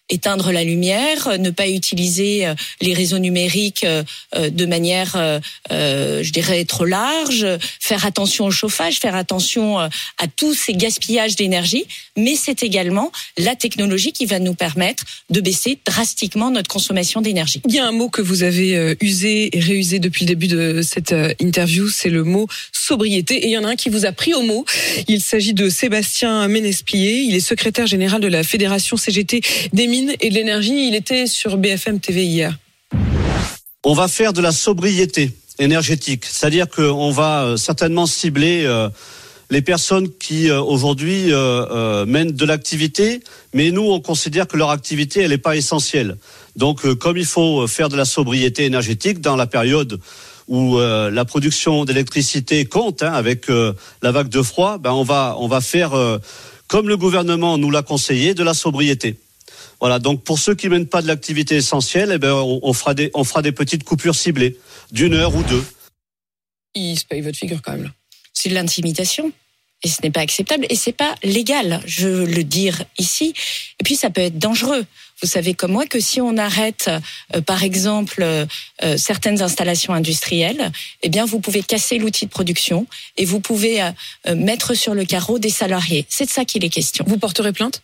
éteindre 0.09 0.51
la 0.51 0.63
lumière, 0.63 1.37
ne 1.39 1.49
pas 1.49 1.67
utiliser 1.67 2.47
euh, 2.47 2.55
les 2.81 2.93
réseaux 2.93 3.19
numériques 3.19 3.83
euh, 3.83 4.03
euh, 4.35 4.49
de 4.49 4.65
manière, 4.65 5.17
je 5.69 6.31
dirais, 6.31 6.63
trop 6.65 6.85
large, 6.85 7.45
faire 7.79 8.05
attention 8.05 8.45
au 8.45 8.51
chauffage, 8.51 8.99
faire 8.99 9.15
attention 9.15 9.77
à 9.79 9.89
tous 10.35 10.53
ces 10.53 10.73
gaspillages 10.73 11.35
d'énergie, 11.35 11.85
mais 12.15 12.35
c'est 12.35 12.63
également 12.63 13.11
la 13.37 13.55
technologie 13.55 14.11
qui 14.11 14.25
va 14.25 14.39
nous 14.39 14.53
permettre 14.53 15.03
de 15.29 15.41
baisser 15.41 15.77
drastiquement 15.85 16.51
notre 16.51 16.69
consommation 16.69 17.21
d'énergie. 17.21 17.61
Il 17.67 17.73
y 17.73 17.79
a 17.79 17.85
un 17.85 17.91
mot 17.91 18.09
que 18.09 18.21
vous 18.21 18.43
avez 18.43 18.95
usé 19.01 19.55
et 19.55 19.59
réusé 19.59 19.99
depuis 19.99 20.25
le 20.25 20.29
début 20.29 20.47
de 20.47 20.81
cette 20.81 21.13
interview, 21.39 21.89
c'est 21.89 22.09
le 22.09 22.23
mot 22.23 22.47
sobriété, 22.71 23.35
et 23.35 23.47
il 23.47 23.51
y 23.51 23.57
en 23.57 23.63
a 23.63 23.69
un 23.69 23.75
qui 23.75 23.89
vous 23.89 24.05
a 24.05 24.11
pris 24.11 24.33
au 24.33 24.41
mot. 24.41 24.65
Il 25.07 25.21
s'agit 25.21 25.53
de 25.53 25.69
Sébastien 25.69 26.47
Ménesplier, 26.47 27.21
il 27.21 27.35
est 27.35 27.39
secrétaire 27.39 27.87
général 27.87 28.21
de 28.21 28.27
la 28.27 28.43
Fédération 28.43 28.97
CGT 28.97 29.41
des 29.73 29.87
et 30.19 30.29
de 30.29 30.35
l'énergie. 30.35 30.87
Il 30.87 30.95
était 30.95 31.27
sur 31.27 31.57
BFM 31.57 31.99
TV 31.99 32.23
hier. 32.25 32.57
On 33.83 33.93
va 33.93 34.07
faire 34.07 34.33
de 34.33 34.41
la 34.41 34.51
sobriété 34.51 35.31
énergétique, 35.59 36.25
c'est-à-dire 36.25 36.69
qu'on 36.69 37.11
va 37.11 37.43
euh, 37.43 37.57
certainement 37.57 38.05
cibler 38.05 38.63
euh, 38.65 38.89
les 39.49 39.61
personnes 39.61 40.09
qui 40.19 40.49
euh, 40.49 40.61
aujourd'hui 40.61 41.31
mènent 42.05 42.31
de 42.31 42.45
l'activité, 42.45 43.21
mais 43.53 43.71
nous 43.71 43.89
on 43.89 43.99
considère 43.99 44.47
que 44.47 44.57
leur 44.57 44.69
activité 44.71 45.21
elle 45.21 45.29
n'est 45.29 45.37
pas 45.37 45.55
essentielle. 45.55 46.17
Donc 46.55 46.85
comme 46.95 47.17
il 47.17 47.25
faut 47.25 47.65
faire 47.67 47.89
de 47.89 47.95
la 47.95 48.05
sobriété 48.05 48.65
énergétique 48.65 49.21
dans 49.21 49.35
la 49.35 49.47
période 49.47 49.99
où 50.47 50.79
la 50.79 51.25
production 51.25 51.85
d'électricité 51.85 52.65
compte 52.65 53.03
hein, 53.03 53.13
avec 53.13 53.47
la 54.01 54.11
vague 54.11 54.29
de 54.29 54.41
froid, 54.41 54.77
ben 54.79 54.91
on 54.91 55.03
va 55.03 55.35
on 55.39 55.47
va 55.47 55.61
faire 55.61 55.91
comme 56.67 56.87
le 56.87 56.97
gouvernement 56.97 57.57
nous 57.57 57.69
l'a 57.69 57.83
conseillé 57.83 58.33
de 58.33 58.43
la 58.43 58.53
sobriété. 58.53 59.17
Voilà, 59.79 59.99
donc 59.99 60.23
pour 60.23 60.39
ceux 60.39 60.55
qui 60.55 60.69
mènent 60.69 60.87
pas 60.87 61.01
de 61.01 61.07
l'activité 61.07 61.55
essentielle, 61.55 62.11
eh 62.13 62.17
ben 62.17 62.33
on, 62.33 62.73
fera 62.73 62.93
des 62.93 63.11
on 63.13 63.23
fera 63.23 63.41
des 63.41 63.51
petites 63.51 63.83
coupures 63.83 64.15
ciblées 64.15 64.57
d'une 64.91 65.13
heure 65.13 65.35
ou 65.35 65.43
deux. 65.43 65.63
Il 66.73 66.97
se 66.97 67.05
paye 67.05 67.21
votre 67.21 67.37
figure 67.37 67.61
quand 67.61 67.73
même. 67.73 67.91
C'est 68.33 68.49
de 68.49 68.55
l'intimidation. 68.55 69.31
Et 69.83 69.89
ce 69.89 70.01
n'est 70.01 70.09
pas 70.09 70.21
acceptable 70.21 70.65
et 70.69 70.75
c'est 70.75 70.91
pas 70.91 71.13
légal, 71.23 71.81
je 71.85 72.07
veux 72.07 72.25
le 72.25 72.43
dire 72.43 72.83
ici. 72.97 73.35
Et 73.79 73.83
puis 73.83 73.95
ça 73.95 74.09
peut 74.09 74.21
être 74.21 74.39
dangereux. 74.39 74.85
Vous 75.21 75.27
savez 75.27 75.53
comme 75.53 75.71
moi 75.71 75.85
que 75.85 75.99
si 75.99 76.19
on 76.19 76.35
arrête, 76.37 76.89
euh, 77.35 77.41
par 77.41 77.63
exemple, 77.63 78.23
euh, 78.23 78.45
certaines 78.97 79.43
installations 79.43 79.93
industrielles, 79.93 80.71
eh 81.03 81.09
bien 81.09 81.25
vous 81.25 81.39
pouvez 81.39 81.61
casser 81.61 81.99
l'outil 81.99 82.25
de 82.25 82.31
production 82.31 82.87
et 83.17 83.25
vous 83.25 83.39
pouvez 83.39 83.83
euh, 83.83 83.91
mettre 84.35 84.73
sur 84.73 84.95
le 84.95 85.05
carreau 85.05 85.37
des 85.37 85.49
salariés. 85.49 86.07
C'est 86.09 86.25
de 86.25 86.31
ça 86.31 86.43
qu'il 86.43 86.65
est 86.65 86.69
question. 86.69 87.05
Vous 87.07 87.19
porterez 87.19 87.53
plainte? 87.53 87.83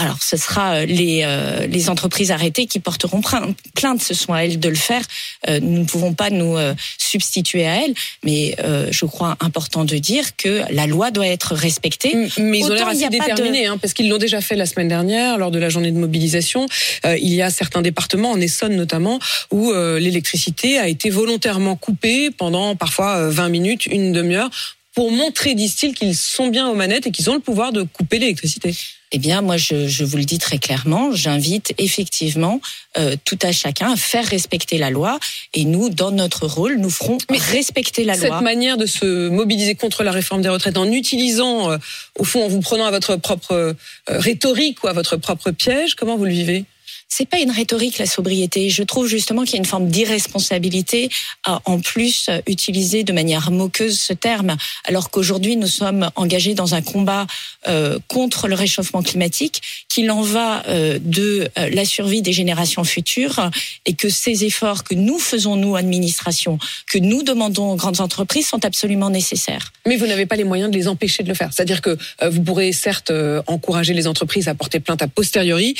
Alors, 0.00 0.22
ce 0.22 0.36
sera 0.36 0.74
euh, 0.74 0.86
les, 0.86 1.22
euh, 1.24 1.66
les 1.66 1.90
entreprises 1.90 2.30
arrêtées 2.30 2.66
qui 2.66 2.78
porteront 2.78 3.20
plainte. 3.20 4.00
Ce 4.00 4.14
sont 4.14 4.32
à 4.32 4.44
elles 4.44 4.60
de 4.60 4.68
le 4.68 4.76
faire. 4.76 5.02
Euh, 5.48 5.58
nous 5.60 5.80
ne 5.80 5.84
pouvons 5.84 6.14
pas 6.14 6.30
nous 6.30 6.56
substituer 6.98 7.66
à 7.66 7.84
elles. 7.84 7.94
Mais 8.22 8.56
je 8.90 9.04
crois 9.06 9.36
important 9.40 9.84
de 9.84 9.96
dire 9.96 10.36
que 10.36 10.62
la 10.70 10.86
loi 10.86 11.10
doit 11.10 11.26
être 11.26 11.54
respectée. 11.54 12.14
Mais 12.38 12.60
ils 12.60 12.64
ont 12.66 12.74
l'air 12.74 12.88
assez 12.88 13.08
déterminés, 13.08 13.66
hein, 13.66 13.78
parce 13.78 13.92
qu'ils 13.92 14.08
l'ont 14.08 14.18
déjà 14.18 14.40
fait 14.40 14.54
la 14.54 14.66
semaine 14.66 14.88
dernière 14.88 15.36
lors 15.36 15.50
de 15.50 15.58
la 15.58 15.68
journée 15.68 15.90
de 15.90 15.98
mobilisation. 15.98 16.66
il 17.04 17.34
y 17.34 17.42
a 17.42 17.50
certains 17.50 17.82
départements, 17.82 18.30
en 18.30 18.40
Essonne 18.40 18.76
notamment, 18.76 19.18
où 19.50 19.72
l'électricité 19.72 20.78
a 20.78 20.86
été 20.86 21.10
volontairement 21.10 21.74
coupée 21.74 22.30
pendant 22.30 22.76
parfois 22.76 23.28
20 23.28 23.48
minutes, 23.48 23.86
une 23.86 24.12
demi-heure, 24.12 24.50
pour 24.98 25.12
montrer, 25.12 25.54
disent-ils, 25.54 25.94
qu'ils 25.94 26.16
sont 26.16 26.48
bien 26.48 26.68
aux 26.68 26.74
manettes 26.74 27.06
et 27.06 27.12
qu'ils 27.12 27.30
ont 27.30 27.34
le 27.34 27.38
pouvoir 27.38 27.70
de 27.70 27.84
couper 27.84 28.18
l'électricité. 28.18 28.74
Eh 29.12 29.18
bien, 29.18 29.42
moi, 29.42 29.56
je, 29.56 29.86
je, 29.86 30.02
vous 30.02 30.16
le 30.16 30.24
dis 30.24 30.38
très 30.38 30.58
clairement, 30.58 31.12
j'invite 31.12 31.72
effectivement 31.78 32.60
euh, 32.98 33.14
tout 33.24 33.38
à 33.42 33.52
chacun 33.52 33.92
à 33.92 33.96
faire 33.96 34.26
respecter 34.26 34.76
la 34.76 34.90
loi. 34.90 35.20
Et 35.54 35.64
nous, 35.64 35.88
dans 35.88 36.10
notre 36.10 36.48
rôle, 36.48 36.78
nous 36.78 36.90
ferons 36.90 37.16
respecter 37.30 38.02
la 38.02 38.16
loi. 38.16 38.28
Cette 38.28 38.42
manière 38.42 38.76
de 38.76 38.86
se 38.86 39.28
mobiliser 39.28 39.76
contre 39.76 40.02
la 40.02 40.10
réforme 40.10 40.42
des 40.42 40.48
retraites 40.48 40.76
en 40.76 40.90
utilisant, 40.90 41.70
euh, 41.70 41.78
au 42.18 42.24
fond, 42.24 42.44
en 42.44 42.48
vous 42.48 42.60
prenant 42.60 42.86
à 42.86 42.90
votre 42.90 43.14
propre 43.14 43.52
euh, 43.52 43.74
rhétorique 44.08 44.82
ou 44.82 44.88
à 44.88 44.92
votre 44.94 45.16
propre 45.16 45.52
piège, 45.52 45.94
comment 45.94 46.16
vous 46.16 46.24
le 46.24 46.32
vivez? 46.32 46.64
C'est 47.08 47.28
pas 47.28 47.38
une 47.38 47.50
rhétorique 47.50 47.98
la 47.98 48.06
sobriété. 48.06 48.68
Je 48.70 48.82
trouve 48.82 49.08
justement 49.08 49.44
qu'il 49.44 49.54
y 49.54 49.56
a 49.56 49.58
une 49.58 49.64
forme 49.64 49.88
d'irresponsabilité 49.88 51.08
à 51.44 51.60
en 51.64 51.80
plus 51.80 52.28
utiliser 52.46 53.02
de 53.02 53.12
manière 53.12 53.50
moqueuse 53.50 53.98
ce 53.98 54.12
terme, 54.12 54.56
alors 54.84 55.10
qu'aujourd'hui 55.10 55.56
nous 55.56 55.66
sommes 55.66 56.10
engagés 56.16 56.54
dans 56.54 56.74
un 56.74 56.82
combat 56.82 57.26
euh, 57.66 57.98
contre 58.08 58.46
le 58.46 58.54
réchauffement 58.54 59.02
climatique, 59.02 59.62
qu'il 59.88 60.10
en 60.10 60.22
va 60.22 60.62
euh, 60.68 60.98
de 61.02 61.48
euh, 61.58 61.70
la 61.70 61.84
survie 61.84 62.22
des 62.22 62.32
générations 62.32 62.84
futures 62.84 63.50
et 63.86 63.94
que 63.94 64.08
ces 64.08 64.44
efforts 64.44 64.84
que 64.84 64.94
nous 64.94 65.18
faisons 65.18 65.56
nous 65.56 65.76
administration, 65.76 66.58
que 66.86 66.98
nous 66.98 67.22
demandons 67.22 67.72
aux 67.72 67.76
grandes 67.76 68.00
entreprises 68.00 68.46
sont 68.46 68.64
absolument 68.64 69.10
nécessaires. 69.10 69.72
Mais 69.86 69.96
vous 69.96 70.06
n'avez 70.06 70.26
pas 70.26 70.36
les 70.36 70.44
moyens 70.44 70.70
de 70.70 70.76
les 70.76 70.88
empêcher 70.88 71.22
de 71.22 71.28
le 71.28 71.34
faire. 71.34 71.52
C'est-à-dire 71.52 71.80
que 71.80 71.96
vous 72.22 72.42
pourrez 72.42 72.72
certes 72.72 73.12
encourager 73.46 73.94
les 73.94 74.06
entreprises 74.06 74.48
à 74.48 74.54
porter 74.54 74.80
plainte 74.80 75.02
a 75.02 75.08
posteriori, 75.08 75.74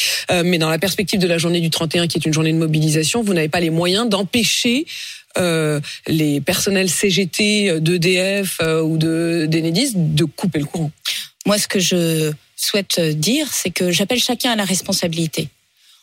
mais 0.44 0.58
dans 0.58 0.70
la 0.70 0.78
perspective 0.78 1.17
de 1.18 1.26
la 1.26 1.38
journée 1.38 1.60
du 1.60 1.70
31, 1.70 2.06
qui 2.06 2.18
est 2.18 2.24
une 2.24 2.32
journée 2.32 2.52
de 2.52 2.58
mobilisation, 2.58 3.22
vous 3.22 3.34
n'avez 3.34 3.48
pas 3.48 3.60
les 3.60 3.70
moyens 3.70 4.08
d'empêcher 4.08 4.86
euh, 5.36 5.80
les 6.06 6.40
personnels 6.40 6.90
CGT 6.90 7.80
d'EDF 7.80 8.58
euh, 8.62 8.82
ou 8.82 8.96
de 8.98 9.46
d'Enedis 9.48 9.92
de 9.94 10.24
couper 10.24 10.58
le 10.58 10.64
courant. 10.64 10.90
Moi, 11.46 11.58
ce 11.58 11.68
que 11.68 11.78
je 11.78 12.32
souhaite 12.56 13.00
dire, 13.00 13.46
c'est 13.52 13.70
que 13.70 13.90
j'appelle 13.90 14.20
chacun 14.20 14.52
à 14.52 14.56
la 14.56 14.64
responsabilité. 14.64 15.48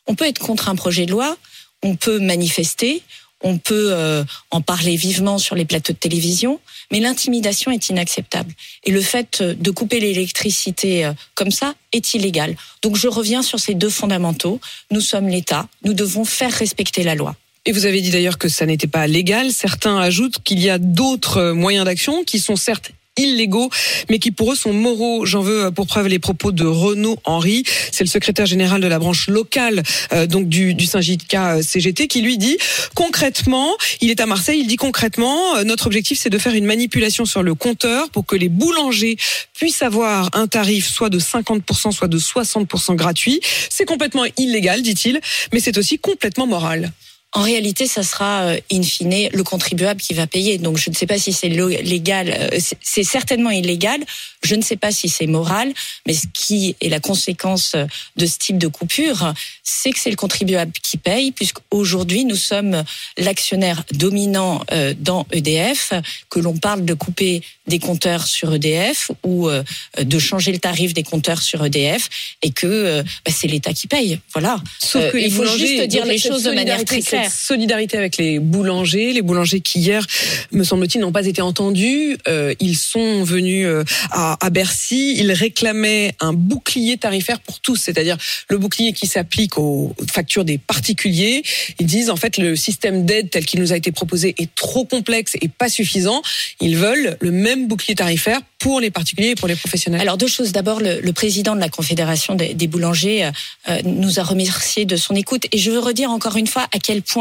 On 0.08 0.16
peut 0.16 0.26
être 0.26 0.40
contre 0.40 0.70
un 0.70 0.76
projet 0.76 1.06
de 1.06 1.12
loi, 1.12 1.38
on 1.84 1.96
peut 1.96 2.20
manifester, 2.20 3.02
on 3.42 3.58
peut 3.58 3.90
euh, 3.92 4.24
en 4.52 4.62
parler 4.62 4.96
vivement 4.96 5.38
sur 5.38 5.56
les 5.56 5.66
plateaux 5.66 5.94
de 5.94 5.98
télévision, 5.98 6.60
mais 6.92 7.00
l'intimidation 7.00 7.72
est 7.72 7.90
inacceptable. 7.90 8.54
Et 8.84 8.92
le 8.92 9.02
fait 9.02 9.42
de 9.42 9.72
couper 9.72 10.00
l'électricité 10.00 11.06
euh, 11.06 11.14
comme 11.34 11.52
ça 11.52 11.76
est 11.92 12.14
illégal. 12.14 12.56
Donc 12.82 12.96
je 12.96 13.08
reviens 13.08 13.42
sur 13.42 13.60
ces 13.60 13.74
deux 13.74 13.90
fondamentaux. 13.90 14.60
Nous 14.92 15.02
sommes 15.02 15.28
l'État, 15.28 15.68
nous 15.84 15.94
devons 15.94 16.26
faire 16.26 16.52
respecter 16.52 17.04
la 17.04 17.16
loi. 17.16 17.36
Et 17.68 17.72
vous 17.72 17.86
avez 17.86 18.02
dit 18.02 18.12
d'ailleurs 18.12 18.38
que 18.38 18.48
ça 18.48 18.66
n'était 18.66 18.88
pas 18.88 19.08
légal. 19.08 19.52
Certains 19.52 19.98
ajoutent 19.98 20.38
qu'il 20.44 20.60
y 20.60 20.70
a 20.70 20.78
d'autres 20.78 21.52
moyens 21.52 21.86
d'action 21.86 22.24
qui 22.24 22.40
sont 22.40 22.56
certes 22.56 22.92
illégaux, 23.18 23.70
mais 24.10 24.20
qui 24.20 24.32
pour 24.32 24.52
eux 24.52 24.56
sont 24.56 24.74
moraux. 24.74 25.26
J'en 25.26 25.42
veux 25.42 25.72
pour 25.72 25.88
preuve 25.88 26.08
les 26.08 26.20
propos 26.20 26.52
de 26.52 26.66
Renaud 26.66 27.18
Henry, 27.24 27.64
c'est 27.92 28.04
le 28.04 28.10
secrétaire 28.10 28.46
général 28.46 28.82
de 28.82 28.88
la 28.88 29.00
branche 29.00 29.28
locale 29.28 29.84
euh, 30.14 30.28
donc 30.28 30.50
du, 30.50 30.74
du 30.74 30.86
syndicat 30.86 31.56
euh, 31.56 31.62
CGT, 31.62 32.08
qui 32.08 32.22
lui 32.22 32.38
dit 32.38 32.58
concrètement, 32.94 33.76
il 34.02 34.10
est 34.10 34.20
à 34.20 34.26
Marseille, 34.26 34.60
il 34.60 34.68
dit 34.68 34.76
concrètement, 34.76 35.56
euh, 35.58 35.64
notre 35.64 35.88
objectif 35.88 36.20
c'est 36.20 36.30
de 36.30 36.38
faire 36.38 36.54
une 36.54 36.66
manipulation 36.66 37.26
sur 37.26 37.44
le 37.44 37.56
compteur 37.56 38.10
pour 38.10 38.26
que 38.26 38.36
les 38.36 38.50
boulangers 38.50 39.18
puissent 39.58 39.82
avoir 39.82 40.30
un 40.34 40.48
tarif 40.48 40.88
soit 40.88 41.10
de 41.10 41.20
50%, 41.20 41.92
soit 41.92 42.08
de 42.08 42.20
60% 42.20 42.96
gratuit. 42.96 43.40
C'est 43.70 43.86
complètement 43.86 44.26
illégal, 44.38 44.82
dit-il, 44.82 45.20
mais 45.54 45.60
c'est 45.60 45.78
aussi 45.78 46.00
complètement 46.00 46.48
moral. 46.48 46.92
En 47.36 47.42
réalité, 47.42 47.86
ça 47.86 48.02
sera 48.02 48.44
euh, 48.44 48.60
in 48.72 48.82
fine 48.82 49.28
le 49.34 49.44
contribuable 49.44 50.00
qui 50.00 50.14
va 50.14 50.26
payer. 50.26 50.58
Donc 50.58 50.78
je 50.78 50.90
ne 50.90 50.96
sais 50.96 51.06
pas 51.06 51.20
si 51.20 51.34
c'est 51.34 51.50
légal, 51.50 52.30
euh, 52.30 52.60
c'est 52.82 53.04
certainement 53.04 53.50
illégal. 53.50 54.00
Je 54.42 54.56
ne 54.56 54.62
sais 54.62 54.78
pas 54.78 54.94
si 54.94 55.10
c'est 55.10 55.28
moral, 55.28 55.74
mais 56.08 56.14
ce 56.14 56.28
qui 56.34 56.78
est 56.80 56.88
la 56.88 57.02
conséquence 57.02 57.74
euh, 57.76 57.86
de 58.16 58.26
ce 58.26 58.38
type 58.38 58.58
de 58.58 58.68
coupure, 58.68 59.34
c'est 59.64 59.92
que 59.92 60.00
c'est 60.00 60.10
le 60.10 60.16
contribuable 60.16 60.72
qui 60.82 60.96
paye, 60.96 61.34
puisqu'aujourd'hui 61.34 62.24
nous 62.24 62.38
sommes 62.38 62.84
l'actionnaire 63.18 63.84
dominant 63.92 64.64
dans 65.00 65.26
EDF, 65.32 65.94
que 66.30 66.40
l'on 66.40 66.56
parle 66.56 66.86
de 66.86 66.94
couper 66.94 67.42
des 67.68 67.80
compteurs 67.80 68.28
sur 68.28 68.54
EDF 68.54 69.12
ou 69.24 69.50
de 69.98 70.20
changer 70.20 70.52
le 70.52 70.60
tarif 70.60 70.94
des 70.94 71.04
compteurs 71.04 71.42
sur 71.42 71.66
EDF, 71.66 72.10
et 72.44 72.52
que 72.52 73.02
bah, 73.02 73.32
c'est 73.36 73.48
l'État 73.48 73.74
qui 73.74 73.88
paye. 73.88 74.20
Voilà. 74.34 74.62
Sauf 74.80 75.12
que 75.12 75.18
il 75.18 75.32
faut 75.32 75.46
juste 75.46 75.88
dire 75.88 76.06
les 76.06 76.20
choses 76.20 76.44
de 76.44 76.52
manière 76.52 76.84
très 76.86 77.02
claire 77.02 77.25
solidarité 77.32 77.98
avec 77.98 78.18
les 78.18 78.40
boulangers, 78.40 79.14
les 79.14 79.22
boulangers 79.22 79.62
qui 79.62 79.80
hier, 79.80 80.06
me 80.52 80.64
semble-t-il, 80.64 81.02
n'ont 81.02 81.12
pas 81.12 81.26
été 81.26 81.42
entendus. 81.42 82.18
Euh, 82.28 82.54
ils 82.60 82.78
sont 82.78 83.24
venus 83.24 83.66
euh, 83.66 83.84
à, 84.12 84.50
Bercy. 84.50 85.16
Ils 85.18 85.32
réclamaient 85.32 86.16
un 86.20 86.34
bouclier 86.34 86.98
tarifaire 86.98 87.40
pour 87.40 87.60
tous, 87.60 87.76
c'est-à-dire 87.76 88.18
le 88.50 88.58
bouclier 88.58 88.94
qui 88.94 89.08
s'applique 89.08 89.58
aux 89.58 89.96
factures 90.12 90.46
des 90.46 90.58
particuliers. 90.58 91.44
Ils 91.80 91.86
disent 91.86 92.10
en 92.10 92.16
fait 92.16 92.38
le 92.38 92.56
système 92.56 93.06
d'aide 93.06 93.30
tel 93.30 93.46
qu'il 93.46 93.60
nous 93.60 93.74
a 93.74 93.78
été 93.78 93.92
proposé 93.92 94.36
est 94.38 94.54
trop 94.56 94.86
complexe 94.86 95.36
et 95.42 95.48
pas 95.48 95.70
suffisant. 95.70 96.22
Ils 96.62 96.78
veulent 96.78 97.18
le 97.20 97.32
même 97.32 97.68
bouclier 97.68 97.96
tarifaire 97.96 98.42
pour 98.60 98.80
les 98.80 98.92
particuliers 98.92 99.32
et 99.32 99.36
pour 99.36 99.48
les 99.48 99.56
professionnels. 99.56 100.02
Alors 100.02 100.18
deux 100.18 100.28
choses. 100.28 100.52
D'abord, 100.52 100.80
le, 100.82 101.14
président 101.14 101.56
de 101.56 101.60
la 101.60 101.70
Confédération 101.70 102.36
des, 102.36 102.54
des 102.54 102.68
boulangers 102.68 103.30
euh, 103.70 103.82
nous 103.86 104.20
a 104.20 104.24
remercié 104.24 104.86
de 104.86 104.96
son 104.96 105.16
écoute 105.16 105.46
et 105.52 105.58
je 105.58 105.72
veux 105.72 105.80
redire 105.80 106.12
encore 106.12 106.36
une 106.36 106.48
fois 106.48 106.68
à 106.74 106.80
quel 106.80 107.02
point 107.02 107.15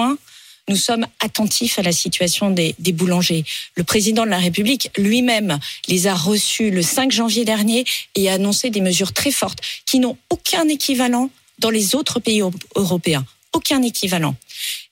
nous 0.69 0.77
sommes 0.77 1.07
attentifs 1.21 1.79
à 1.79 1.83
la 1.83 1.93
situation 1.93 2.51
des, 2.51 2.75
boulangers. 2.93 3.45
Le 3.75 3.85
président 3.85 4.25
de 4.25 4.31
la 4.31 4.39
République 4.39 4.91
lui-même 4.97 5.59
les 5.89 6.07
a 6.07 6.15
reçus 6.15 6.71
le 6.71 6.83
5 6.83 7.13
janvier 7.13 7.45
dernier 7.45 7.85
et 8.15 8.31
a 8.31 8.35
annoncé 8.35 8.71
des 8.71 8.81
mesures 8.81 9.13
très 9.13 9.31
fortes 9.31 9.59
qui 9.85 9.99
n'ont 9.99 10.17
aucun 10.31 10.67
équivalent 10.69 11.31
dans 11.59 11.71
les 11.71 11.95
autres 11.95 12.19
pays 12.19 12.43
européens. 12.75 13.27
Aucun 13.53 13.83
équivalent. 13.83 14.35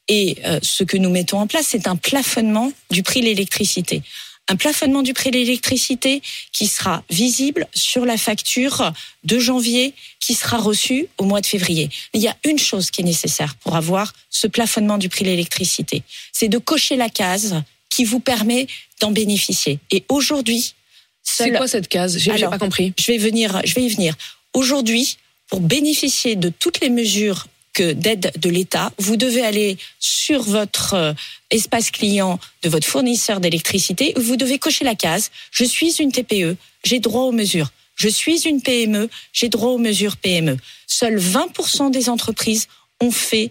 Et 0.09 0.37
euh, 0.44 0.59
ce 0.62 0.85
que 0.85 0.97
nous 0.97 1.11
mettons 1.11 1.40
en 1.40 1.47
place, 1.47 1.68
c'est 1.71 1.87
un 1.87 1.97
plafonnement 1.97 2.71
du 2.90 3.02
prix 3.02 3.21
de 3.21 3.26
l'électricité 3.26 4.02
un 4.49 4.57
plafonnement 4.57 5.03
du 5.03 5.15
prix 5.15 5.31
de 5.31 5.39
l'électricité 5.39 6.21
qui 6.53 6.67
sera 6.67 7.03
visible 7.11 7.67
sur 7.75 8.05
la 8.05 8.17
facture 8.17 8.93
de 9.25 9.39
janvier 9.39 9.95
qui 10.21 10.35
sera 10.35 10.59
reçue 10.59 11.07
au 11.19 11.25
mois 11.25 11.41
de 11.41 11.47
février. 11.47 11.91
il 12.13 12.21
y 12.21 12.29
a 12.29 12.37
une 12.45 12.59
chose 12.59 12.91
qui 12.91 13.03
est 13.03 13.05
nécessaire 13.05 13.55
pour 13.57 13.77
avoir 13.77 14.13
ce 14.31 14.47
plafonnement 14.47 14.99
du 14.99 15.09
prix 15.09 15.25
de 15.25 15.31
l'électricité, 15.31 16.03
c'est 16.33 16.49
de 16.49 16.59
cocher 16.59 16.97
la 16.97 17.09
case 17.09 17.63
qui 17.89 18.05
vous 18.05 18.21
permet 18.21 18.67
d'en 19.01 19.11
bénéficier. 19.11 19.79
Et 19.91 20.05
aujourd'hui, 20.09 20.75
c'est 21.23 21.53
quoi 21.53 21.69
cette 21.69 21.89
case? 21.89 22.19
J'ai 22.19 22.33
pas 22.33 22.59
compris. 22.59 22.93
Je 22.99 23.07
vais 23.07 23.19
venir, 23.19 23.61
je 23.65 23.75
vais 23.75 23.83
y 23.83 23.89
venir. 23.89 24.15
Aujourd'hui, 24.55 25.19
pour 25.49 25.61
bénéficier 25.61 26.35
de 26.35 26.49
toutes 26.49 26.81
les 26.81 26.91
mesures 26.91 27.47
que 27.73 27.93
d'aide 27.93 28.33
de 28.37 28.50
l'État, 28.50 28.93
vous 28.99 29.17
devez 29.17 29.45
aller 29.45 29.79
sur 29.99 30.43
votre 30.43 30.95
euh, 30.95 31.12
espace 31.50 31.91
client 31.91 32.38
de 32.62 32.69
votre 32.69 32.87
fournisseur 32.87 33.41
d'électricité, 33.41 34.12
vous 34.17 34.37
devez 34.37 34.59
cocher 34.59 34.85
la 34.85 34.95
case. 34.95 35.31
Je 35.50 35.64
suis 35.64 35.93
une 36.00 36.12
TPE, 36.12 36.57
j'ai 36.85 36.99
droit 36.99 37.23
aux 37.23 37.33
mesures. 37.33 37.71
Je 37.95 38.09
suis 38.09 38.49
une 38.49 38.62
PME, 38.62 39.09
j'ai 39.33 39.49
droit 39.49 39.71
aux 39.71 39.79
mesures 39.79 40.17
PME. 40.17 40.57
Seuls 40.87 41.19
20% 41.19 41.91
des 41.91 42.09
entreprises 42.09 42.69
ont 43.00 43.11
fait 43.11 43.50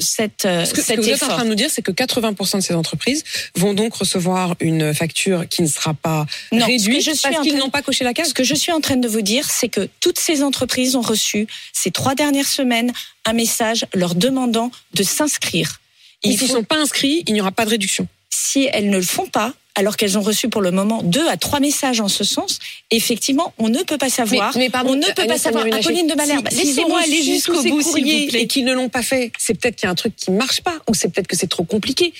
cette, 0.00 0.44
euh, 0.44 0.64
ce 0.64 0.72
que, 0.72 0.82
cet 0.82 0.96
ce 0.96 1.00
que 1.00 1.06
vous 1.06 1.08
êtes 1.10 1.22
en 1.22 1.28
train 1.28 1.44
de 1.44 1.48
nous 1.48 1.54
dire, 1.54 1.70
c'est 1.70 1.82
que 1.82 1.92
80% 1.92 2.58
de 2.58 2.62
ces 2.62 2.74
entreprises 2.74 3.24
vont 3.56 3.74
donc 3.74 3.94
recevoir 3.94 4.54
une 4.60 4.94
facture 4.94 5.48
qui 5.48 5.62
ne 5.62 5.66
sera 5.66 5.94
pas 5.94 6.26
non, 6.52 6.66
réduite 6.66 7.02
je 7.02 7.12
suis 7.12 7.30
parce 7.30 7.42
qu'ils 7.42 7.56
n'ont 7.56 7.70
pas 7.70 7.82
coché 7.82 8.04
la 8.04 8.14
case. 8.14 8.28
Ce 8.28 8.34
que 8.34 8.44
je 8.44 8.54
suis 8.54 8.72
en 8.72 8.80
train 8.80 8.96
de 8.96 9.08
vous 9.08 9.22
dire, 9.22 9.48
c'est 9.50 9.68
que 9.68 9.88
toutes 10.00 10.18
ces 10.18 10.42
entreprises 10.42 10.96
ont 10.96 11.02
reçu 11.02 11.46
ces 11.72 11.90
trois 11.90 12.14
dernières 12.14 12.48
semaines 12.48 12.92
un 13.24 13.32
message 13.32 13.86
leur 13.94 14.14
demandant 14.14 14.70
de 14.94 15.02
s'inscrire. 15.02 15.80
S'ils 16.24 16.32
ne 16.32 16.38
faut... 16.38 16.46
sont 16.46 16.64
pas 16.64 16.78
inscrits, 16.78 17.22
il 17.26 17.34
n'y 17.34 17.40
aura 17.40 17.52
pas 17.52 17.64
de 17.64 17.70
réduction. 17.70 18.08
Si 18.30 18.68
elles 18.72 18.90
ne 18.90 18.96
le 18.96 19.02
font 19.02 19.26
pas, 19.26 19.54
alors 19.78 19.96
qu'elles 19.96 20.18
ont 20.18 20.22
reçu 20.22 20.48
pour 20.48 20.60
le 20.60 20.72
moment 20.72 21.04
deux 21.04 21.28
à 21.28 21.36
trois 21.36 21.60
messages 21.60 22.00
en 22.00 22.08
ce 22.08 22.24
sens. 22.24 22.58
Effectivement, 22.90 23.54
on 23.58 23.68
ne 23.68 23.78
peut 23.84 23.96
pas 23.96 24.10
savoir. 24.10 24.50
Mais, 24.56 24.64
mais 24.64 24.70
pardon, 24.70 24.90
on 24.90 24.96
ne 24.96 25.06
peut 25.06 25.26
pas 25.26 25.38
savoir. 25.38 25.64
Apolline 25.72 26.08
de 26.08 26.14
Malherbe, 26.14 26.48
si, 26.50 26.64
laissez-moi 26.64 27.00
aller 27.00 27.22
jusqu'au 27.22 27.62
bout, 27.62 27.80
s'il 27.80 28.04
vous 28.04 28.26
plaît. 28.28 28.42
Et 28.42 28.46
qu'ils 28.48 28.64
ne 28.64 28.72
l'ont 28.72 28.88
pas 28.88 29.02
fait, 29.02 29.30
c'est 29.38 29.54
peut-être 29.54 29.76
qu'il 29.76 29.86
y 29.86 29.88
a 29.88 29.92
un 29.92 29.94
truc 29.94 30.16
qui 30.16 30.32
marche 30.32 30.62
pas, 30.62 30.78
ou 30.88 30.94
c'est 30.94 31.08
peut-être 31.08 31.28
que 31.28 31.36
c'est 31.36 31.46
trop 31.46 31.62
compliqué. 31.62 32.12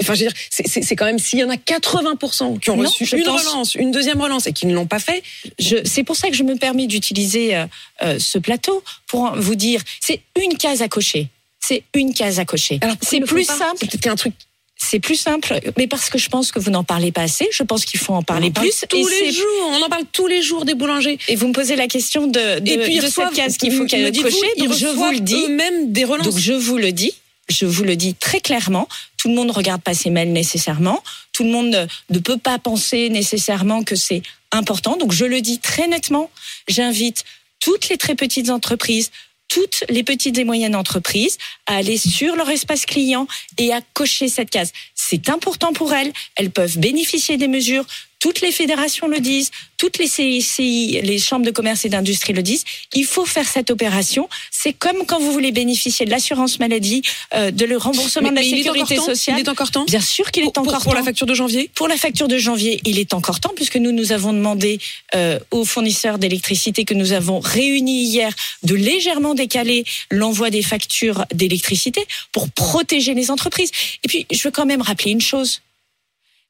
Enfin, 0.00 0.14
je 0.14 0.24
veux 0.24 0.30
dire, 0.30 0.32
c'est 0.50 0.96
quand 0.96 1.04
même 1.04 1.20
s'il 1.20 1.38
y 1.38 1.44
en 1.44 1.50
a 1.50 1.54
80% 1.54 2.58
qui 2.58 2.70
ont 2.70 2.76
non, 2.76 2.82
reçu 2.82 3.04
une 3.16 3.24
pense... 3.24 3.46
relance, 3.46 3.74
une 3.76 3.92
deuxième 3.92 4.20
relance 4.20 4.48
et 4.48 4.52
qui 4.52 4.66
ne 4.66 4.74
l'ont 4.74 4.88
pas 4.88 4.98
fait. 4.98 5.22
C'est 5.58 6.02
pour 6.02 6.16
ça 6.16 6.28
que 6.28 6.34
je 6.34 6.42
me 6.42 6.56
permets 6.56 6.88
d'utiliser 6.88 7.54
euh, 7.54 7.66
euh, 8.02 8.18
ce 8.18 8.38
plateau 8.38 8.82
pour 9.06 9.34
vous 9.36 9.54
dire, 9.54 9.80
c'est 10.00 10.20
une 10.42 10.58
case 10.58 10.82
à 10.82 10.88
cocher. 10.88 11.28
C'est 11.60 11.84
une 11.94 12.12
case 12.12 12.40
à 12.40 12.44
cocher. 12.44 12.80
C'est 13.02 13.20
plus 13.20 13.44
simple. 13.44 13.76
C'est 13.78 13.86
peut-être 13.86 14.00
qu'il 14.00 14.06
y 14.06 14.08
a 14.08 14.12
un 14.12 14.16
truc 14.16 14.34
c'est 14.80 15.00
plus 15.00 15.16
simple, 15.16 15.58
mais 15.76 15.88
parce 15.88 16.08
que 16.08 16.18
je 16.18 16.28
pense 16.28 16.52
que 16.52 16.60
vous 16.60 16.70
n'en 16.70 16.84
parlez 16.84 17.10
pas 17.10 17.22
assez. 17.22 17.48
Je 17.50 17.64
pense 17.64 17.84
qu'il 17.84 17.98
faut 17.98 18.14
en 18.14 18.22
parler 18.22 18.48
on 18.56 18.60
plus. 18.60 18.84
Tous 18.88 18.96
et 18.96 19.24
les 19.24 19.32
jours, 19.32 19.72
on 19.72 19.82
en 19.82 19.88
parle 19.88 20.04
tous 20.12 20.28
les 20.28 20.40
jours 20.40 20.64
des 20.64 20.74
boulangers. 20.74 21.18
Et 21.26 21.34
vous 21.34 21.48
me 21.48 21.52
posez 21.52 21.74
la 21.74 21.88
question 21.88 22.28
de, 22.28 22.60
de, 22.60 22.70
et 22.70 22.78
puis, 22.78 22.98
de 22.98 23.08
cette 23.08 23.32
case 23.34 23.56
qu'il 23.56 23.72
faut 23.72 23.84
qu'elle 23.86 24.10
cocher. 24.12 24.46
Donc 24.56 24.72
je 24.72 24.86
vous 24.86 25.10
le 25.10 25.20
dis. 25.20 25.48
Même 25.48 25.92
des 25.92 26.04
relances. 26.04 26.28
Donc 26.28 26.38
je 26.38 26.52
vous 26.52 26.78
le 26.78 26.92
dis. 26.92 27.12
Je 27.48 27.66
vous 27.66 27.82
le 27.82 27.96
dis 27.96 28.14
très 28.14 28.40
clairement. 28.40 28.88
Tout 29.16 29.28
le 29.28 29.34
monde 29.34 29.48
ne 29.48 29.52
regarde 29.52 29.82
pas 29.82 29.94
ses 29.94 30.10
mails 30.10 30.32
nécessairement. 30.32 31.02
Tout 31.32 31.44
le 31.44 31.50
monde 31.50 31.88
ne 32.08 32.18
peut 32.18 32.38
pas 32.38 32.58
penser 32.58 33.08
nécessairement 33.08 33.82
que 33.82 33.96
c'est 33.96 34.22
important. 34.52 34.96
Donc 34.96 35.12
je 35.12 35.24
le 35.24 35.40
dis 35.40 35.58
très 35.58 35.88
nettement. 35.88 36.30
J'invite 36.68 37.24
toutes 37.60 37.88
les 37.88 37.96
très 37.96 38.14
petites 38.14 38.50
entreprises, 38.50 39.10
toutes 39.48 39.84
les 39.88 40.02
petites 40.02 40.38
et 40.38 40.44
moyennes 40.44 40.76
entreprises 40.76 41.38
à 41.66 41.76
aller 41.76 41.96
sur 41.96 42.36
leur 42.36 42.48
espace 42.50 42.86
client 42.86 43.26
et 43.56 43.72
à 43.72 43.80
cocher 43.94 44.28
cette 44.28 44.50
case. 44.50 44.72
C'est 44.94 45.28
important 45.30 45.72
pour 45.72 45.92
elles. 45.92 46.12
Elles 46.36 46.50
peuvent 46.50 46.78
bénéficier 46.78 47.36
des 47.36 47.48
mesures. 47.48 47.84
Toutes 48.18 48.40
les 48.40 48.52
fédérations 48.52 49.06
le 49.06 49.20
disent, 49.20 49.50
toutes 49.76 49.98
les 49.98 50.08
CICI, 50.08 51.00
les 51.02 51.18
chambres 51.18 51.46
de 51.46 51.52
commerce 51.52 51.84
et 51.84 51.88
d'industrie 51.88 52.32
le 52.32 52.42
disent. 52.42 52.64
Il 52.94 53.04
faut 53.04 53.24
faire 53.24 53.48
cette 53.48 53.70
opération. 53.70 54.28
C'est 54.50 54.72
comme 54.72 55.06
quand 55.06 55.20
vous 55.20 55.32
voulez 55.32 55.52
bénéficier 55.52 56.04
de 56.04 56.10
l'assurance 56.10 56.58
maladie, 56.58 57.02
euh, 57.34 57.52
de 57.52 57.64
le 57.64 57.76
remboursement 57.76 58.30
mais, 58.32 58.42
de 58.42 58.50
la 58.50 58.56
sécurité 58.56 58.96
sociale. 58.96 59.36
Il 59.38 59.46
est 59.46 59.48
encore 59.48 59.70
temps. 59.70 59.84
Bien 59.84 60.00
sûr 60.00 60.32
qu'il 60.32 60.42
est 60.42 60.46
pour, 60.46 60.62
encore 60.62 60.64
pour, 60.64 60.72
temps. 60.72 60.84
Pour 60.90 60.94
la 60.94 61.04
facture 61.04 61.26
de 61.26 61.34
janvier. 61.34 61.70
Pour 61.74 61.86
la 61.86 61.96
facture 61.96 62.26
de 62.26 62.38
janvier, 62.38 62.80
il 62.84 62.98
est 62.98 63.14
encore 63.14 63.38
temps 63.38 63.52
puisque 63.54 63.76
nous 63.76 63.92
nous 63.92 64.10
avons 64.10 64.32
demandé 64.32 64.80
euh, 65.14 65.38
aux 65.52 65.64
fournisseurs 65.64 66.18
d'électricité 66.18 66.84
que 66.84 66.94
nous 66.94 67.12
avons 67.12 67.38
réunis 67.38 68.02
hier 68.02 68.32
de 68.64 68.74
légèrement 68.74 69.34
décaler 69.34 69.84
l'envoi 70.10 70.50
des 70.50 70.62
factures 70.62 71.24
d'électricité 71.32 72.04
pour 72.32 72.50
protéger 72.50 73.14
les 73.14 73.30
entreprises. 73.30 73.70
Et 74.02 74.08
puis, 74.08 74.26
je 74.30 74.42
veux 74.42 74.50
quand 74.50 74.66
même 74.66 74.82
rappeler 74.82 75.12
une 75.12 75.20
chose. 75.20 75.60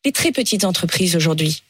Les 0.04 0.12
très 0.12 0.32
petites 0.32 0.64
entreprises 0.64 1.16
aujourd'hui, 1.16 1.62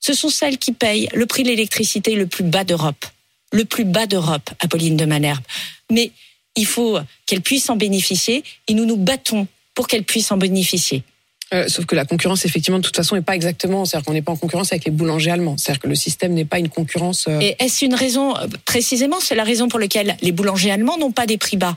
ce 0.00 0.14
sont 0.14 0.28
celles 0.28 0.58
qui 0.58 0.72
payent 0.72 1.08
le 1.14 1.26
prix 1.26 1.42
de 1.42 1.48
l'électricité 1.48 2.14
le 2.14 2.26
plus 2.26 2.44
bas 2.44 2.64
d'Europe. 2.64 3.04
Le 3.52 3.64
plus 3.64 3.84
bas 3.84 4.06
d'Europe, 4.06 4.50
Apolline 4.60 4.96
de 4.96 5.04
Malherbe. 5.04 5.42
Mais 5.90 6.12
il 6.56 6.66
faut 6.66 6.98
qu'elles 7.26 7.42
puissent 7.42 7.70
en 7.70 7.76
bénéficier 7.76 8.44
et 8.68 8.74
nous 8.74 8.84
nous 8.84 8.96
battons 8.96 9.46
pour 9.74 9.88
qu'elles 9.88 10.04
puissent 10.04 10.30
en 10.30 10.36
bénéficier. 10.36 11.02
Euh, 11.52 11.66
sauf 11.66 11.84
que 11.84 11.96
la 11.96 12.04
concurrence, 12.04 12.44
effectivement, 12.44 12.78
de 12.78 12.84
toute 12.84 12.94
façon, 12.94 13.16
n'est 13.16 13.22
pas 13.22 13.34
exactement. 13.34 13.84
C'est-à-dire 13.84 14.06
qu'on 14.06 14.12
n'est 14.12 14.22
pas 14.22 14.32
en 14.32 14.36
concurrence 14.36 14.72
avec 14.72 14.84
les 14.84 14.92
boulangers 14.92 15.32
allemands. 15.32 15.56
C'est-à-dire 15.56 15.80
que 15.80 15.88
le 15.88 15.96
système 15.96 16.32
n'est 16.32 16.44
pas 16.44 16.60
une 16.60 16.68
concurrence. 16.68 17.26
Euh... 17.28 17.40
Et 17.40 17.56
est-ce 17.58 17.84
une 17.84 17.94
raison, 17.94 18.34
précisément, 18.64 19.18
c'est 19.20 19.34
la 19.34 19.42
raison 19.42 19.68
pour 19.68 19.80
laquelle 19.80 20.16
les 20.22 20.30
boulangers 20.32 20.70
allemands 20.70 20.96
n'ont 20.96 21.10
pas 21.10 21.26
des 21.26 21.38
prix 21.38 21.56
bas? 21.56 21.76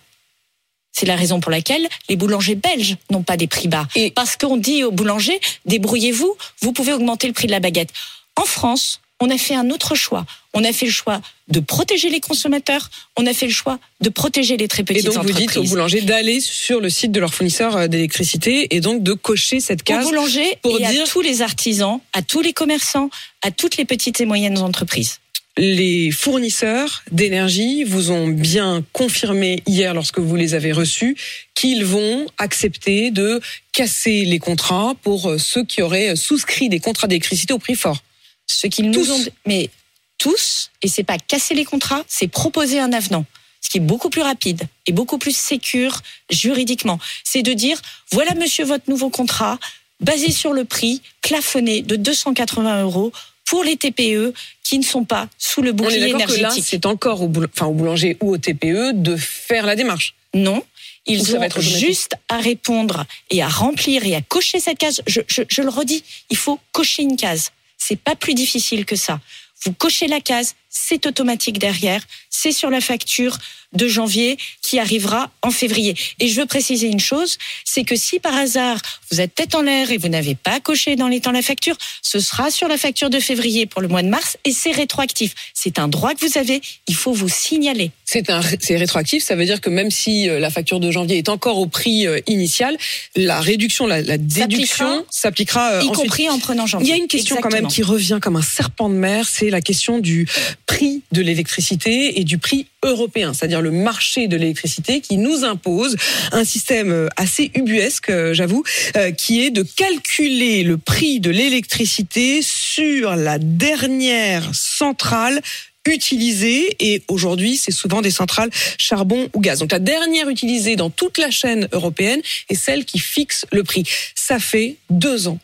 C'est 0.94 1.06
la 1.06 1.16
raison 1.16 1.40
pour 1.40 1.52
laquelle 1.52 1.88
les 2.08 2.16
boulangers 2.16 2.56
belges 2.56 2.96
n'ont 3.12 3.24
pas 3.24 3.36
des 3.36 3.48
prix 3.48 3.68
bas. 3.68 3.88
Et 3.96 4.12
Parce 4.12 4.38
qu'on 4.38 4.58
dit 4.58 4.84
aux 4.84 4.92
boulangers, 4.92 5.40
débrouillez-vous, 5.66 6.36
vous 6.62 6.72
pouvez 6.72 6.94
augmenter 6.94 7.28
le 7.28 7.34
prix 7.34 7.48
de 7.48 7.52
la 7.52 7.60
baguette. 7.60 7.90
En 8.36 8.46
France, 8.46 9.00
on 9.20 9.30
a 9.30 9.38
fait 9.38 9.56
un 9.56 9.70
autre 9.70 9.96
choix. 9.96 10.26
On 10.54 10.64
a 10.64 10.72
fait 10.74 10.86
le 10.86 10.92
choix 10.92 11.22
de 11.48 11.60
protéger 11.60 12.10
les 12.10 12.20
consommateurs, 12.20 12.90
on 13.18 13.26
a 13.26 13.34
fait 13.34 13.48
le 13.48 13.52
choix 13.54 13.80
de 14.02 14.10
protéger 14.10 14.56
les 14.58 14.68
très 14.68 14.84
petites 14.84 15.04
Et 15.04 15.08
donc 15.08 15.18
entreprises. 15.18 15.36
vous 15.36 15.48
dites 15.48 15.58
aux 15.58 15.64
boulangers 15.64 16.02
d'aller 16.02 16.40
sur 16.40 16.80
le 16.80 16.90
site 16.90 17.12
de 17.12 17.20
leur 17.20 17.34
fournisseur 17.34 17.76
euh, 17.76 17.88
d'électricité 17.88 18.76
et 18.76 18.80
donc 18.82 19.02
de 19.04 19.14
cocher 19.14 19.60
cette 19.60 19.82
aux 19.82 19.84
case. 19.84 20.06
boulangers 20.06 20.58
pour 20.62 20.80
et 20.80 20.86
dire- 20.86 21.04
à 21.04 21.08
tous 21.08 21.22
les 21.22 21.42
artisans, 21.42 22.00
à 22.14 22.22
tous 22.22 22.42
les 22.42 22.54
commerçants, 22.54 23.10
à 23.42 23.52
toutes 23.52 23.78
les 23.78 23.86
petites 23.86 24.22
et 24.22 24.26
moyennes 24.26 24.58
entreprises. 24.60 25.20
Les 25.56 26.10
fournisseurs 26.10 27.04
d'énergie 27.12 27.84
vous 27.84 28.10
ont 28.10 28.28
bien 28.28 28.84
confirmé 28.92 29.62
hier 29.68 29.94
lorsque 29.94 30.18
vous 30.18 30.36
les 30.36 30.56
avez 30.56 30.72
reçus 30.72 31.16
qu'ils 31.54 31.86
vont 31.86 32.26
accepter 32.40 33.12
de 33.12 33.40
casser 33.72 34.26
les 34.26 34.40
contrats 34.40 34.96
pour 35.04 35.30
euh, 35.30 35.38
ceux 35.38 35.64
qui 35.64 35.84
auraient 35.84 36.16
souscrit 36.16 36.70
des 36.70 36.80
contrats 36.80 37.08
d'électricité 37.08 37.54
au 37.54 37.60
prix 37.60 37.76
fort. 37.76 38.00
Ce 38.48 38.66
qu'ils 38.66 38.90
nous 38.90 39.12
ont, 39.12 39.26
mais 39.46 39.70
tous, 40.18 40.72
et 40.82 40.88
c'est 40.88 41.04
pas 41.04 41.20
casser 41.20 41.54
les 41.54 41.66
contrats, 41.66 42.04
c'est 42.08 42.28
proposer 42.28 42.80
un 42.80 42.92
avenant. 42.92 43.26
Ce 43.62 43.70
qui 43.70 43.78
est 43.78 43.82
beaucoup 43.82 44.10
plus 44.10 44.22
rapide 44.22 44.64
et 44.88 44.92
beaucoup 44.92 45.20
plus 45.20 45.36
sécure 45.36 46.02
juridiquement. 46.32 47.00
C'est 47.24 47.44
de 47.44 47.54
dire, 47.54 47.80
voilà 48.12 48.34
monsieur 48.34 48.66
votre 48.66 48.90
nouveau 48.90 49.10
contrat, 49.10 49.60
basé 50.00 50.32
sur 50.32 50.52
le 50.52 50.66
prix 50.66 51.02
plafonné 51.22 51.82
de 51.84 51.96
280 51.96 52.82
euros 52.84 53.12
pour 53.46 53.64
les 53.64 53.78
TPE 53.78 54.34
qui 54.74 54.80
ne 54.80 54.84
sont 54.84 55.03
pas 55.06 55.27
sous 55.38 55.62
le 55.62 55.70
On 55.70 55.74
est 55.74 55.75
bouclier 55.75 56.00
d'accord 56.13 56.25
que 56.25 56.32
là, 56.32 56.38
énergétique. 56.39 56.65
c'est 56.68 56.86
encore 56.88 57.22
au, 57.22 57.27
boul- 57.27 57.48
enfin, 57.53 57.68
au 57.68 57.74
boulanger 57.74 58.18
ou 58.22 58.32
au 58.32 58.38
TPE 58.39 58.94
de 58.94 59.15
faire 59.15 59.68
la 59.68 59.75
démarche. 59.75 60.15
Non. 60.34 60.63
Ils 61.06 61.36
ont 61.36 61.44
être 61.44 61.62
juste 61.62 62.13
à 62.27 62.38
répondre 62.39 63.06
et 63.30 63.44
à 63.44 63.48
remplir 63.50 64.03
et 64.03 64.15
à 64.15 64.22
cocher 64.22 64.60
cette 64.60 64.80
case. 64.80 65.03
Je, 65.06 65.22
je- 65.27 65.44
je 65.48 65.62
le 65.62 65.70
redis, 65.70 66.03
il 66.32 66.38
faut 66.38 66.60
cocher 66.72 67.03
une 67.03 67.18
case. 67.18 67.51
C'est 67.77 68.00
pas 68.00 68.15
plus 68.15 68.34
difficile 68.34 68.84
que 68.86 68.96
ça. 68.96 69.20
Vous 69.63 69.74
cochez 69.74 70.08
la 70.08 70.22
case, 70.22 70.56
c'est 70.74 71.06
automatique 71.06 71.60
derrière, 71.60 72.01
c'est 72.30 72.51
sur 72.51 72.70
la 72.72 72.82
facture 72.82 73.38
de 73.74 73.88
janvier 73.88 74.38
qui 74.62 74.80
arrivera 74.80 75.32
en 75.42 75.51
février. 75.51 75.96
Et 76.20 76.27
je 76.27 76.39
veux 76.39 76.46
préciser 76.46 76.88
une 76.88 77.00
chose, 77.00 77.38
c'est 77.63 77.84
que 77.84 77.96
si 77.96 78.20
par 78.20 78.36
hasard 78.36 78.80
vous 79.12 79.22
êtes 79.22 79.34
tête 79.36 79.56
en 79.56 79.62
l'air 79.62 79.92
et 79.92 79.98
vous 79.98 80.10
n'avez 80.10 80.36
pas 80.36 80.60
coché 80.60 80.96
dans 80.96 81.08
les 81.08 81.22
temps 81.22 81.32
la 81.32 81.42
facture, 81.42 81.75
ce 82.01 82.20
sera 82.20 82.51
sur 82.51 82.68
la 82.68 82.77
facture 82.77 83.10
de 83.10 83.20
février 83.20 83.65
pour 83.65 83.82
le 83.82 83.88
mois 83.88 84.01
de 84.01 84.10
mars 84.10 84.38
et 84.46 84.51
c'est 84.51 84.72
rétroactif. 84.72 85.34
C'est 85.53 85.80
un 85.80 85.88
droit 85.88 86.13
que 86.13 86.25
vous 86.25 86.38
avez, 86.38 86.62
il 86.88 86.96
faut 86.96 87.13
vous 87.13 87.30
signaler. 87.30 87.92
C'est 88.06 88.30
un, 88.30 88.42
c'est 88.60 88.77
rétroactif, 88.77 89.24
ça 89.24 89.36
veut 89.36 89.46
dire 89.46 89.62
que 89.62 89.70
même 89.70 89.92
si 89.92 90.30
euh, 90.30 90.39
la 90.39 90.50
facture 90.50 90.80
de 90.80 90.92
janvier 90.92 91.18
est 91.18 91.30
encore 91.30 91.60
au 91.60 91.68
prix 91.68 92.08
euh, 92.08 92.20
initial, 92.27 92.77
la 93.15 93.42
réduction, 93.42 93.88
la, 93.88 94.01
la 94.01 94.18
déduction 94.18 95.06
s'appliquera 95.10 95.84
y 95.84 95.88
ensuite. 95.88 95.96
compris 95.96 96.30
en 96.30 96.39
prenant 96.39 96.65
janvier. 96.65 96.89
Il 96.89 96.92
y 96.92 96.94
a 96.94 97.01
une 97.01 97.08
question 97.08 97.38
quand 97.42 97.51
même 97.51 97.68
qui 97.68 97.84
revient 97.84 98.20
comme 98.22 98.36
un 98.36 98.42
serpent 98.42 98.89
de 98.89 98.96
mer, 98.96 99.27
c'est 99.27 99.50
la 99.50 99.62
question 99.62 100.00
du 100.00 100.27
prix 100.65 101.01
de 101.12 101.22
l'électricité 101.22 102.20
et 102.20 102.24
du 102.24 102.38
prix 102.38 102.67
européen, 102.84 103.34
c'est-à-dire 103.34 103.62
le 103.62 103.72
marché 103.72 104.27
de 104.27 104.36
l'électricité 104.36 105.01
qui 105.01 105.17
nous 105.17 105.43
impose 105.43 105.96
un 106.32 106.43
système 106.43 106.91
euh, 106.91 107.08
assez 107.15 107.51
ubuesque, 107.55 108.10
euh, 108.10 108.34
j'avoue, 108.34 108.63
euh, 108.98 109.12
qui 109.12 109.43
est 109.43 109.51
de 109.51 109.63
calculer 109.63 110.63
le 110.63 110.77
prix 110.77 111.20
de 111.20 111.29
l'électricité 111.29 112.41
sur 112.41 113.15
la 113.15 113.39
dernière 113.39 114.53
centrale 114.53 115.41
utilisée 115.86 116.75
et 116.79 117.03
aujourd'hui 117.10 117.58
c'est 117.58 117.72
souvent 117.72 118.01
des 118.01 118.12
centrales 118.12 118.50
charbon 118.77 119.29
ou 119.34 119.41
gaz. 119.41 119.60
Donc 119.60 119.72
la 119.72 119.79
dernière 119.79 120.29
utilisée 120.29 120.75
dans 120.75 120.89
toute 120.89 121.17
la 121.17 121.29
chaîne 121.29 121.67
européenne 121.72 122.22
est 122.50 122.55
celle 122.55 122.86
qui 122.86 123.00
fixe 123.00 123.46
le 123.51 123.63
prix. 123.63 123.84
Ça 124.15 124.39
fait 124.39 124.77
deux 124.89 125.27
ans 125.27 125.39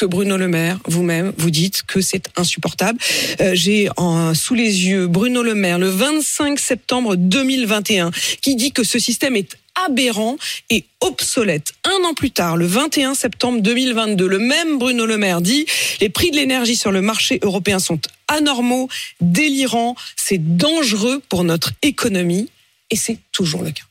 que 0.00 0.06
Bruno 0.06 0.38
Le 0.38 0.48
Maire, 0.48 0.78
vous-même, 0.86 1.34
vous 1.36 1.50
dites 1.50 1.82
que 1.82 2.00
c'est 2.00 2.30
insupportable. 2.36 2.98
Euh, 3.42 3.50
J'ai 3.52 3.90
sous 4.32 4.54
les 4.54 4.86
yeux 4.86 5.08
Bruno 5.08 5.42
Le 5.42 5.54
Maire 5.54 5.78
le 5.78 5.90
25 5.90 6.58
septembre 6.58 7.16
2021 7.16 8.10
qui 8.40 8.56
dit 8.56 8.72
que 8.72 8.82
ce 8.82 8.98
système 8.98 9.36
est 9.36 9.58
aberrant 9.74 10.38
et 10.70 10.86
obsolète. 11.02 11.74
Un 11.84 12.02
an 12.08 12.14
plus 12.14 12.30
tard, 12.30 12.56
le 12.56 12.64
21 12.64 13.12
septembre 13.12 13.60
2022, 13.60 14.26
le 14.26 14.38
même 14.38 14.78
Bruno 14.78 15.04
Le 15.04 15.18
Maire 15.18 15.42
dit 15.42 15.66
les 16.00 16.08
prix 16.08 16.30
de 16.30 16.36
l'énergie 16.36 16.76
sur 16.76 16.92
le 16.92 17.02
marché 17.02 17.38
européen 17.42 17.78
sont 17.78 18.00
anormaux, 18.26 18.88
délirants, 19.20 19.96
c'est 20.16 20.56
dangereux 20.56 21.20
pour 21.28 21.44
notre 21.44 21.72
économie 21.82 22.48
et 22.88 22.96
c'est 22.96 23.18
toujours 23.32 23.62
le 23.62 23.70
cas. 23.70 23.84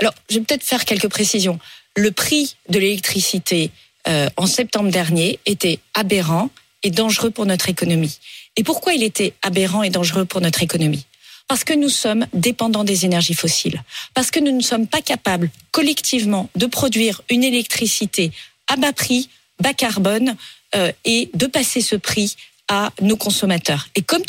Alors, 0.00 0.14
je 0.28 0.40
vais 0.40 0.44
peut-être 0.44 0.64
faire 0.64 0.84
quelques 0.84 1.08
précisions. 1.08 1.60
Le 1.96 2.10
prix 2.10 2.56
de 2.68 2.80
l'électricité 2.80 3.70
euh, 4.08 4.28
en 4.36 4.46
septembre 4.46 4.90
dernier 4.90 5.38
était 5.46 5.78
aberrant 5.94 6.50
et 6.82 6.90
dangereux 6.90 7.30
pour 7.30 7.46
notre 7.46 7.68
économie. 7.68 8.18
Et 8.56 8.62
pourquoi 8.62 8.94
il 8.94 9.02
était 9.02 9.32
aberrant 9.42 9.82
et 9.82 9.90
dangereux 9.90 10.24
pour 10.24 10.40
notre 10.40 10.62
économie? 10.62 11.06
Parce 11.48 11.64
que 11.64 11.74
nous 11.74 11.88
sommes 11.88 12.26
dépendants 12.32 12.84
des 12.84 13.04
énergies 13.04 13.34
fossiles. 13.34 13.82
Parce 14.14 14.30
que 14.30 14.40
nous 14.40 14.52
ne 14.52 14.62
sommes 14.62 14.86
pas 14.86 15.02
capables 15.02 15.50
collectivement 15.72 16.48
de 16.56 16.66
produire 16.66 17.20
une 17.28 17.44
électricité 17.44 18.30
à 18.66 18.76
bas 18.76 18.92
prix, 18.92 19.28
bas 19.60 19.74
carbone 19.74 20.36
euh, 20.74 20.90
et 21.04 21.30
de 21.34 21.46
passer 21.46 21.80
ce 21.80 21.96
prix 21.96 22.36
à 22.68 22.92
nos 23.02 23.16
consommateurs. 23.16 23.88
Et 23.94 24.00
comme 24.00 24.22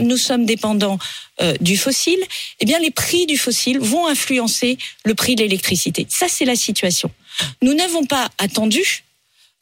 nous, 0.00 0.16
sommes- 0.16 0.46
dépendants 0.46 0.98
euh, 1.42 1.54
du 1.60 1.76
fossile, 1.76 2.18
eh 2.60 2.64
bien 2.64 2.78
les 2.78 2.90
prix 2.90 3.26
du 3.26 3.36
fossile 3.36 3.78
vont 3.78 4.06
influencer 4.06 4.78
le 5.04 5.14
prix 5.14 5.34
de 5.36 5.42
l'électricité. 5.42 6.06
Ça, 6.08 6.26
c'est 6.28 6.46
la 6.46 6.56
situation. 6.56 7.10
Nous 7.60 7.74
n'avons 7.74 8.06
pas 8.06 8.30
attendu 8.38 9.04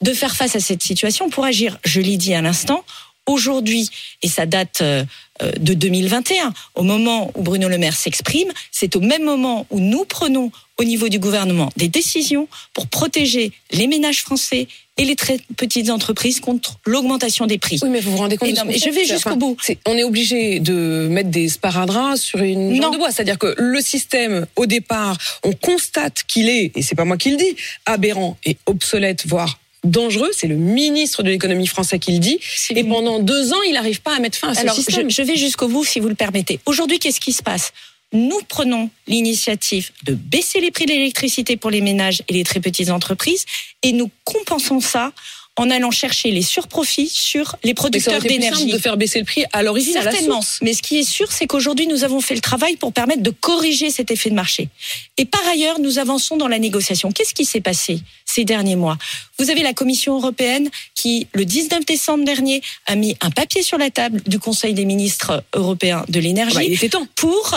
de 0.01 0.13
faire 0.13 0.35
face 0.35 0.55
à 0.55 0.59
cette 0.59 0.83
situation 0.83 1.29
pour 1.29 1.45
agir. 1.45 1.77
Je 1.83 2.01
l'ai 2.01 2.17
dit 2.17 2.33
à 2.33 2.41
l'instant. 2.41 2.83
Aujourd'hui, 3.27 3.89
et 4.21 4.27
ça 4.27 4.45
date 4.45 4.81
euh, 4.81 5.03
euh, 5.41 5.51
de 5.59 5.73
2021, 5.73 6.53
au 6.75 6.83
moment 6.83 7.31
où 7.33 7.41
Bruno 7.41 7.67
Le 7.67 7.79
Maire 7.79 7.95
s'exprime, 7.95 8.51
c'est 8.71 8.95
au 8.95 8.99
même 8.99 9.23
moment 9.23 9.65
où 9.71 9.79
nous 9.79 10.05
prenons 10.05 10.51
au 10.77 10.83
niveau 10.83 11.09
du 11.09 11.17
gouvernement 11.17 11.71
des 11.75 11.87
décisions 11.87 12.47
pour 12.73 12.85
protéger 12.85 13.51
les 13.71 13.87
ménages 13.87 14.21
français 14.21 14.67
et 14.97 15.05
les 15.05 15.15
très 15.15 15.39
petites 15.57 15.89
entreprises 15.89 16.39
contre 16.39 16.77
l'augmentation 16.85 17.47
des 17.47 17.57
prix. 17.57 17.79
Oui, 17.81 17.89
mais 17.89 17.99
vous 17.99 18.11
vous 18.11 18.17
rendez 18.17 18.37
compte 18.37 18.47
Et 18.47 18.51
de 18.51 18.57
ce 18.57 18.61
non, 18.61 18.67
qu'on 18.67 18.73
mais 18.73 18.77
je 18.79 18.89
vais 18.91 19.05
jusqu'au 19.05 19.29
enfin, 19.31 19.37
bout. 19.37 19.57
On 19.87 19.97
est 19.97 20.03
obligé 20.03 20.59
de 20.59 21.07
mettre 21.09 21.29
des 21.29 21.49
sparadraps 21.49 22.21
sur 22.21 22.39
une 22.43 22.73
Non. 22.73 22.83
jambe 22.83 22.93
de 22.93 22.97
bois. 22.99 23.11
C'est-à-dire 23.11 23.39
que 23.39 23.55
le 23.57 23.81
système, 23.81 24.45
au 24.55 24.67
départ, 24.67 25.17
on 25.43 25.53
constate 25.53 26.23
qu'il 26.27 26.47
est, 26.47 26.71
et 26.75 26.83
c'est 26.83 26.95
pas 26.95 27.05
moi 27.05 27.17
qui 27.17 27.31
le 27.31 27.37
dis, 27.37 27.55
aberrant 27.87 28.37
et 28.45 28.55
obsolète, 28.67 29.25
voire 29.25 29.57
dangereux. 29.85 30.31
C'est 30.33 30.47
le 30.47 30.55
ministre 30.55 31.23
de 31.23 31.29
l'économie 31.29 31.67
français 31.67 31.99
qui 31.99 32.11
le 32.13 32.19
dit. 32.19 32.39
Et 32.71 32.83
pendant 32.83 33.19
deux 33.19 33.53
ans, 33.53 33.61
il 33.67 33.73
n'arrive 33.73 34.01
pas 34.01 34.15
à 34.15 34.19
mettre 34.19 34.37
fin 34.37 34.49
à 34.49 34.53
ce 34.55 34.59
Alors, 34.61 34.75
système. 34.75 35.09
je, 35.09 35.15
je 35.15 35.21
vais 35.21 35.35
jusqu'au 35.35 35.67
bout, 35.67 35.85
si 35.85 35.99
vous 35.99 36.09
le 36.09 36.15
permettez. 36.15 36.59
Aujourd'hui, 36.65 36.99
qu'est-ce 36.99 37.19
qui 37.19 37.33
se 37.33 37.43
passe? 37.43 37.71
Nous 38.13 38.39
prenons 38.47 38.89
l'initiative 39.07 39.91
de 40.03 40.13
baisser 40.13 40.61
les 40.61 40.71
prix 40.71 40.85
de 40.85 40.91
l'électricité 40.91 41.57
pour 41.57 41.69
les 41.69 41.81
ménages 41.81 42.21
et 42.29 42.33
les 42.33 42.43
très 42.43 42.59
petites 42.59 42.89
entreprises, 42.89 43.45
et 43.83 43.91
nous 43.91 44.09
compensons 44.23 44.79
ça 44.79 45.11
en 45.57 45.69
allant 45.69 45.91
chercher 45.91 46.31
les 46.31 46.41
surprofits 46.41 47.09
sur 47.09 47.55
les 47.63 47.73
producteurs 47.73 48.21
d'énergie. 48.21 48.65
de 48.65 48.77
faire 48.77 48.97
baisser 48.97 49.19
le 49.19 49.25
prix 49.25 49.45
à 49.53 49.63
l'origine, 49.63 49.95
à 49.97 50.03
la 50.03 50.11
Certainement. 50.11 50.41
Mais 50.61 50.73
ce 50.73 50.81
qui 50.81 50.99
est 50.99 51.03
sûr, 51.03 51.31
c'est 51.31 51.47
qu'aujourd'hui, 51.47 51.87
nous 51.87 52.03
avons 52.03 52.19
fait 52.19 52.35
le 52.35 52.41
travail 52.41 52.75
pour 52.75 52.91
permettre 52.91 53.21
de 53.21 53.29
corriger 53.29 53.89
cet 53.89 54.11
effet 54.11 54.29
de 54.29 54.35
marché. 54.35 54.69
Et 55.17 55.25
par 55.25 55.45
ailleurs, 55.47 55.79
nous 55.79 55.97
avançons 55.97 56.35
dans 56.35 56.47
la 56.47 56.59
négociation. 56.59 57.11
Qu'est-ce 57.11 57.33
qui 57.33 57.45
s'est 57.45 57.61
passé 57.61 57.99
ces 58.25 58.43
derniers 58.43 58.75
mois? 58.75 58.97
Vous 59.39 59.49
avez 59.49 59.63
la 59.63 59.73
Commission 59.73 60.15
européenne 60.15 60.69
qui, 60.93 61.27
le 61.33 61.45
19 61.45 61.85
décembre 61.85 62.25
dernier, 62.25 62.61
a 62.85 62.95
mis 62.95 63.15
un 63.21 63.31
papier 63.31 63.63
sur 63.63 63.77
la 63.77 63.89
table 63.89 64.21
du 64.27 64.39
Conseil 64.39 64.73
des 64.73 64.85
ministres 64.85 65.43
européens 65.53 66.03
de 66.09 66.19
Ah 66.19 66.21
l'énergie 66.21 66.55
bah, 66.55 66.63
il 66.63 66.73
était 66.73 66.89
temps. 66.89 67.07
pour 67.15 67.55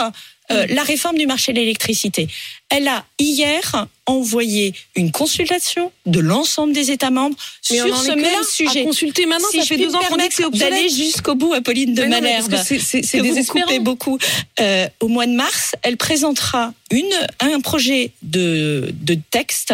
euh, 0.51 0.65
la 0.69 0.83
réforme 0.83 1.17
du 1.17 1.27
marché 1.27 1.53
de 1.53 1.59
l'électricité. 1.59 2.27
Elle 2.69 2.87
a 2.87 3.05
hier 3.19 3.87
envoyé 4.05 4.73
une 4.95 5.11
consultation 5.11 5.91
de 6.05 6.19
l'ensemble 6.19 6.73
des 6.73 6.91
États 6.91 7.09
membres 7.11 7.35
Mais 7.69 7.77
sur 7.77 7.85
on 7.85 7.91
en 7.93 8.01
est 8.03 8.07
ce 8.07 8.11
même 8.13 8.43
sujet. 8.43 8.81
À 8.81 8.83
consulter 8.83 9.25
maintenant, 9.25 9.47
Si 9.51 9.57
ça 9.57 9.63
je 9.63 9.67
fait 9.67 9.77
deux 9.77 9.95
ans 9.95 9.99
qu'on 10.07 10.17
dit 10.17 10.27
que 10.29 10.57
d'aller 10.57 10.89
jusqu'au 10.89 11.35
bout, 11.35 11.53
Apolline 11.53 11.93
de 11.93 12.03
Mais 12.03 12.09
Malherbe, 12.21 12.51
que 12.51 12.57
c'est- 12.63 13.47
coupez 13.47 13.79
beaucoup. 13.79 14.17
Euh, 14.59 14.87
au 14.99 15.07
mois 15.07 15.25
de 15.27 15.33
mars, 15.33 15.73
elle 15.83 15.97
présentera 15.97 16.73
une, 16.91 17.05
un 17.39 17.59
projet 17.61 18.11
de, 18.21 18.91
de 19.01 19.17
texte 19.31 19.73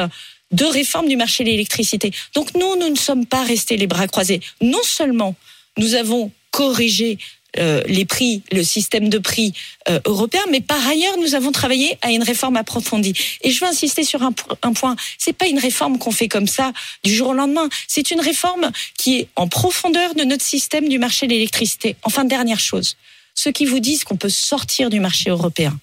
de 0.51 0.65
réforme 0.65 1.07
du 1.09 1.17
marché 1.17 1.43
de 1.43 1.49
l'électricité. 1.49 2.11
Donc 2.33 2.53
nous, 2.53 2.75
nous 2.77 2.89
ne 2.89 2.95
sommes 2.95 3.25
pas 3.25 3.43
restés 3.43 3.77
les 3.77 3.87
bras 3.87 4.07
croisés. 4.07 4.39
Non 4.61 4.83
seulement 4.83 5.35
nous 5.77 5.95
avons 5.95 6.31
corrigé 6.51 7.17
euh, 7.57 7.81
les 7.87 8.05
prix, 8.05 8.43
le 8.51 8.63
système 8.63 9.09
de 9.09 9.17
prix 9.17 9.53
euh, 9.89 9.99
européen, 10.05 10.41
mais 10.51 10.61
par 10.61 10.85
ailleurs, 10.87 11.17
nous 11.17 11.35
avons 11.35 11.51
travaillé 11.51 11.97
à 12.01 12.11
une 12.11 12.23
réforme 12.23 12.57
approfondie. 12.57 13.13
Et 13.41 13.51
je 13.51 13.59
veux 13.59 13.69
insister 13.69 14.03
sur 14.03 14.23
un, 14.23 14.33
un 14.63 14.73
point. 14.73 14.95
C'est 15.17 15.33
pas 15.33 15.47
une 15.47 15.59
réforme 15.59 15.97
qu'on 15.97 16.11
fait 16.11 16.27
comme 16.27 16.47
ça 16.47 16.73
du 17.03 17.13
jour 17.13 17.29
au 17.29 17.33
lendemain. 17.33 17.69
C'est 17.87 18.11
une 18.11 18.21
réforme 18.21 18.71
qui 18.97 19.19
est 19.19 19.27
en 19.35 19.47
profondeur 19.47 20.15
de 20.15 20.23
notre 20.23 20.43
système 20.43 20.89
du 20.89 20.99
marché 20.99 21.27
de 21.27 21.31
l'électricité. 21.31 21.95
Enfin, 22.03 22.25
dernière 22.25 22.59
chose. 22.59 22.97
Ceux 23.35 23.51
qui 23.51 23.65
vous 23.65 23.79
disent 23.79 24.03
qu'on 24.03 24.17
peut 24.17 24.29
sortir 24.29 24.89
du 24.89 24.99
marché 24.99 25.29
européen 25.29 25.77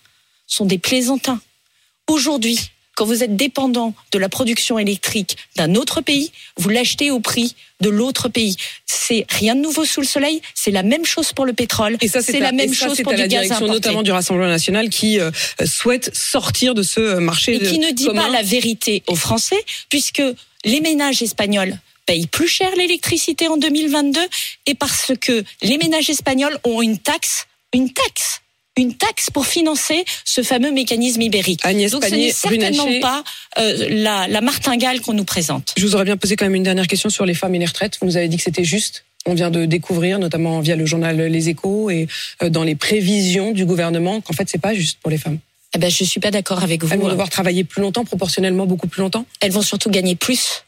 sont 0.46 0.64
des 0.64 0.78
plaisantins. 0.78 1.40
Aujourd'hui, 2.08 2.71
quand 2.94 3.04
vous 3.04 3.22
êtes 3.22 3.36
dépendant 3.36 3.94
de 4.12 4.18
la 4.18 4.28
production 4.28 4.78
électrique 4.78 5.36
d'un 5.56 5.74
autre 5.74 6.00
pays, 6.00 6.32
vous 6.58 6.68
l'achetez 6.68 7.10
au 7.10 7.20
prix 7.20 7.54
de 7.80 7.88
l'autre 7.88 8.28
pays. 8.28 8.56
C'est 8.86 9.26
rien 9.28 9.54
de 9.54 9.60
nouveau 9.60 9.84
sous 9.84 10.00
le 10.00 10.06
soleil. 10.06 10.40
C'est 10.54 10.70
la 10.70 10.82
même 10.82 11.04
chose 11.04 11.32
pour 11.32 11.46
le 11.46 11.52
pétrole. 11.52 11.96
Et 12.00 12.08
ça, 12.08 12.22
c'est 12.22 12.38
la 12.38 12.52
même 12.52 12.72
chose 12.72 13.00
pour 13.02 13.12
la 13.12 13.26
direction, 13.26 13.66
notamment 13.66 14.02
du 14.02 14.12
Rassemblement 14.12 14.48
national, 14.48 14.88
qui 14.88 15.18
euh, 15.18 15.30
souhaite 15.64 16.14
sortir 16.14 16.74
de 16.74 16.82
ce 16.82 17.18
marché. 17.18 17.56
Et 17.56 17.60
qui 17.60 17.78
ne 17.78 17.90
dit 17.90 18.06
pas 18.06 18.28
la 18.28 18.42
vérité 18.42 19.02
aux 19.06 19.16
Français, 19.16 19.62
puisque 19.88 20.22
les 20.64 20.80
ménages 20.80 21.22
espagnols 21.22 21.78
payent 22.06 22.26
plus 22.26 22.48
cher 22.48 22.70
l'électricité 22.76 23.48
en 23.48 23.56
2022 23.56 24.20
et 24.66 24.74
parce 24.74 25.12
que 25.20 25.44
les 25.62 25.78
ménages 25.78 26.10
espagnols 26.10 26.58
ont 26.64 26.82
une 26.82 26.98
taxe, 26.98 27.46
une 27.72 27.92
taxe 27.92 28.41
une 28.76 28.94
taxe 28.94 29.30
pour 29.30 29.46
financer 29.46 30.04
ce 30.24 30.42
fameux 30.42 30.72
mécanisme 30.72 31.20
ibérique. 31.20 31.60
Agnès 31.64 31.90
Donc 31.90 32.04
ce 32.04 32.14
n'est 32.14 32.32
certainement 32.32 32.88
pas 33.00 33.22
euh, 33.58 33.88
la, 33.90 34.28
la 34.28 34.40
martingale 34.40 35.00
qu'on 35.00 35.12
nous 35.12 35.24
présente. 35.24 35.74
Je 35.76 35.86
vous 35.86 35.94
aurais 35.94 36.04
bien 36.04 36.16
posé 36.16 36.36
quand 36.36 36.46
même 36.46 36.54
une 36.54 36.62
dernière 36.62 36.86
question 36.86 37.10
sur 37.10 37.26
les 37.26 37.34
femmes 37.34 37.54
et 37.54 37.58
les 37.58 37.66
retraites. 37.66 37.98
Vous 38.00 38.06
nous 38.06 38.16
avez 38.16 38.28
dit 38.28 38.36
que 38.36 38.42
c'était 38.42 38.64
juste. 38.64 39.04
On 39.26 39.34
vient 39.34 39.50
de 39.50 39.66
découvrir, 39.66 40.18
notamment 40.18 40.60
via 40.60 40.74
le 40.74 40.84
journal 40.84 41.16
Les 41.16 41.48
Échos 41.48 41.90
et 41.90 42.08
euh, 42.42 42.48
dans 42.48 42.64
les 42.64 42.74
prévisions 42.74 43.52
du 43.52 43.66
gouvernement, 43.66 44.20
qu'en 44.20 44.32
fait 44.32 44.48
c'est 44.48 44.60
pas 44.60 44.74
juste 44.74 44.98
pour 45.00 45.10
les 45.10 45.18
femmes. 45.18 45.38
Eh 45.74 45.78
ben, 45.78 45.90
je 45.90 46.04
suis 46.04 46.20
pas 46.20 46.30
d'accord 46.30 46.62
avec 46.62 46.84
vous. 46.84 46.92
Elles 46.92 47.00
vont 47.00 47.08
devoir 47.08 47.30
travailler 47.30 47.64
plus 47.64 47.80
longtemps, 47.80 48.04
proportionnellement 48.04 48.66
beaucoup 48.66 48.88
plus 48.88 49.00
longtemps. 49.00 49.24
Elles 49.40 49.52
vont 49.52 49.62
surtout 49.62 49.90
gagner 49.90 50.16
plus. 50.16 50.64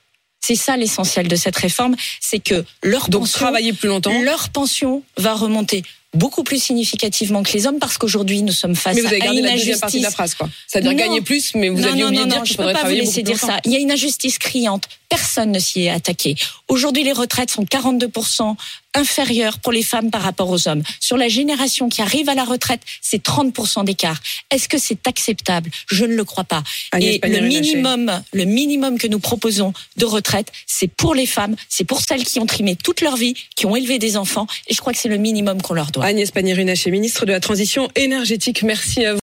C'est 0.47 0.57
ça 0.57 0.77
l'essentiel 0.77 1.27
de 1.27 1.37
cette 1.37 1.57
réforme, 1.57 1.97
c'est 2.21 2.39
que 2.39 2.65
leur 2.83 3.09
Donc 3.09 3.23
pension, 3.23 3.39
travailler 3.39 3.73
plus 3.73 3.89
longtemps. 3.89 4.13
leur 4.23 4.51
pension 4.51 5.03
va 5.17 5.33
remonter 5.35 5.83
beaucoup 6.13 6.45
plus 6.45 6.63
significativement 6.63 7.43
que 7.43 7.53
les 7.53 7.67
hommes 7.67 7.79
parce 7.79 7.97
qu'aujourd'hui 7.97 8.43
nous 8.43 8.53
sommes 8.53 8.77
face 8.77 8.95
Mais 8.95 9.01
vous 9.01 9.07
avez 9.07 9.23
à 9.23 9.25
gardé 9.25 9.39
une 9.39 9.47
la 9.47 9.53
deuxième 9.53 9.81
partie 9.81 9.99
de 9.99 10.03
la 10.03 10.11
phrase, 10.11 10.35
quoi. 10.35 10.49
C'est-à-dire 10.67 10.93
gagner 10.93 11.23
plus, 11.23 11.55
mais 11.55 11.71
vous 11.71 11.81
non, 11.81 11.89
aviez 11.89 12.03
non, 12.03 12.09
oublié 12.09 12.21
non, 12.21 12.27
de 12.27 12.33
dire 12.33 12.45
je 12.45 12.57
peux 12.57 12.73
pas 12.73 12.85
vous 12.85 12.91
laisser 12.91 13.23
dire 13.23 13.39
ça. 13.39 13.59
Il 13.65 13.73
y 13.73 13.77
a 13.77 13.79
une 13.79 13.91
injustice 13.91 14.39
criante. 14.39 14.85
Personne 15.09 15.51
ne 15.51 15.59
s'y 15.59 15.85
est 15.85 15.91
attaqué. 15.91 16.37
Aujourd'hui, 16.69 17.05
les 17.05 17.13
retraites 17.13 17.51
sont 17.51 17.65
42% 17.65 18.55
inférieures 18.95 19.59
pour 19.59 19.73
les 19.73 19.83
femmes 19.83 20.11
par 20.11 20.23
rapport 20.23 20.51
aux 20.51 20.69
hommes. 20.69 20.83
Sur 21.01 21.17
la 21.17 21.29
génération 21.29 21.89
qui 21.89 22.03
arrive 22.03 22.29
à 22.29 22.35
la 22.35 22.45
retraite, 22.45 22.81
c'est 23.01 23.23
30% 23.23 23.85
d'écart. 23.85 24.21
Est-ce 24.51 24.69
que 24.69 24.79
c'est 24.79 25.07
acceptable? 25.07 25.71
Je 25.91 26.05
ne 26.05 26.15
le 26.15 26.25
crois 26.25 26.45
pas. 26.45 26.63
Agnès 26.93 27.19
Et 27.23 27.29
le 27.29 27.41
minimum, 27.41 28.23
le 28.33 28.45
minimum 28.45 28.99
que 28.99 29.07
nous 29.07 29.19
proposons 29.19 29.73
de 29.97 30.05
retraite, 30.05 30.51
c'est 30.67 30.89
pour 30.89 31.15
les 31.15 31.27
femmes, 31.27 31.57
c'est 31.69 31.85
pour 31.85 32.01
celles 32.01 32.25
qui 32.25 32.41
ont 32.41 32.47
trimé 32.47 32.77
toute 32.77 33.01
leur 33.01 33.17
vie, 33.17 33.35
qui 33.57 33.67
ont 33.67 33.77
élevé 33.77 33.99
des 33.99 34.17
enfants. 34.17 34.47
Et 34.69 34.75
je 34.75 34.81
crois 34.81 34.93
que 34.93 34.99
c'est 34.99 35.09
le 35.09 35.19
minimum 35.19 35.61
qu'on 35.61 35.75
leur 35.75 35.91
doit. 35.91 36.05
Agnès 36.05 36.31
Pannier-Runacher, 36.31 36.91
ministre 36.91 37.27
de 37.27 37.33
la 37.33 37.41
Transition 37.41 37.89
énergétique. 37.97 38.63
Merci 38.63 39.05
à 39.05 39.11
vous. 39.11 39.13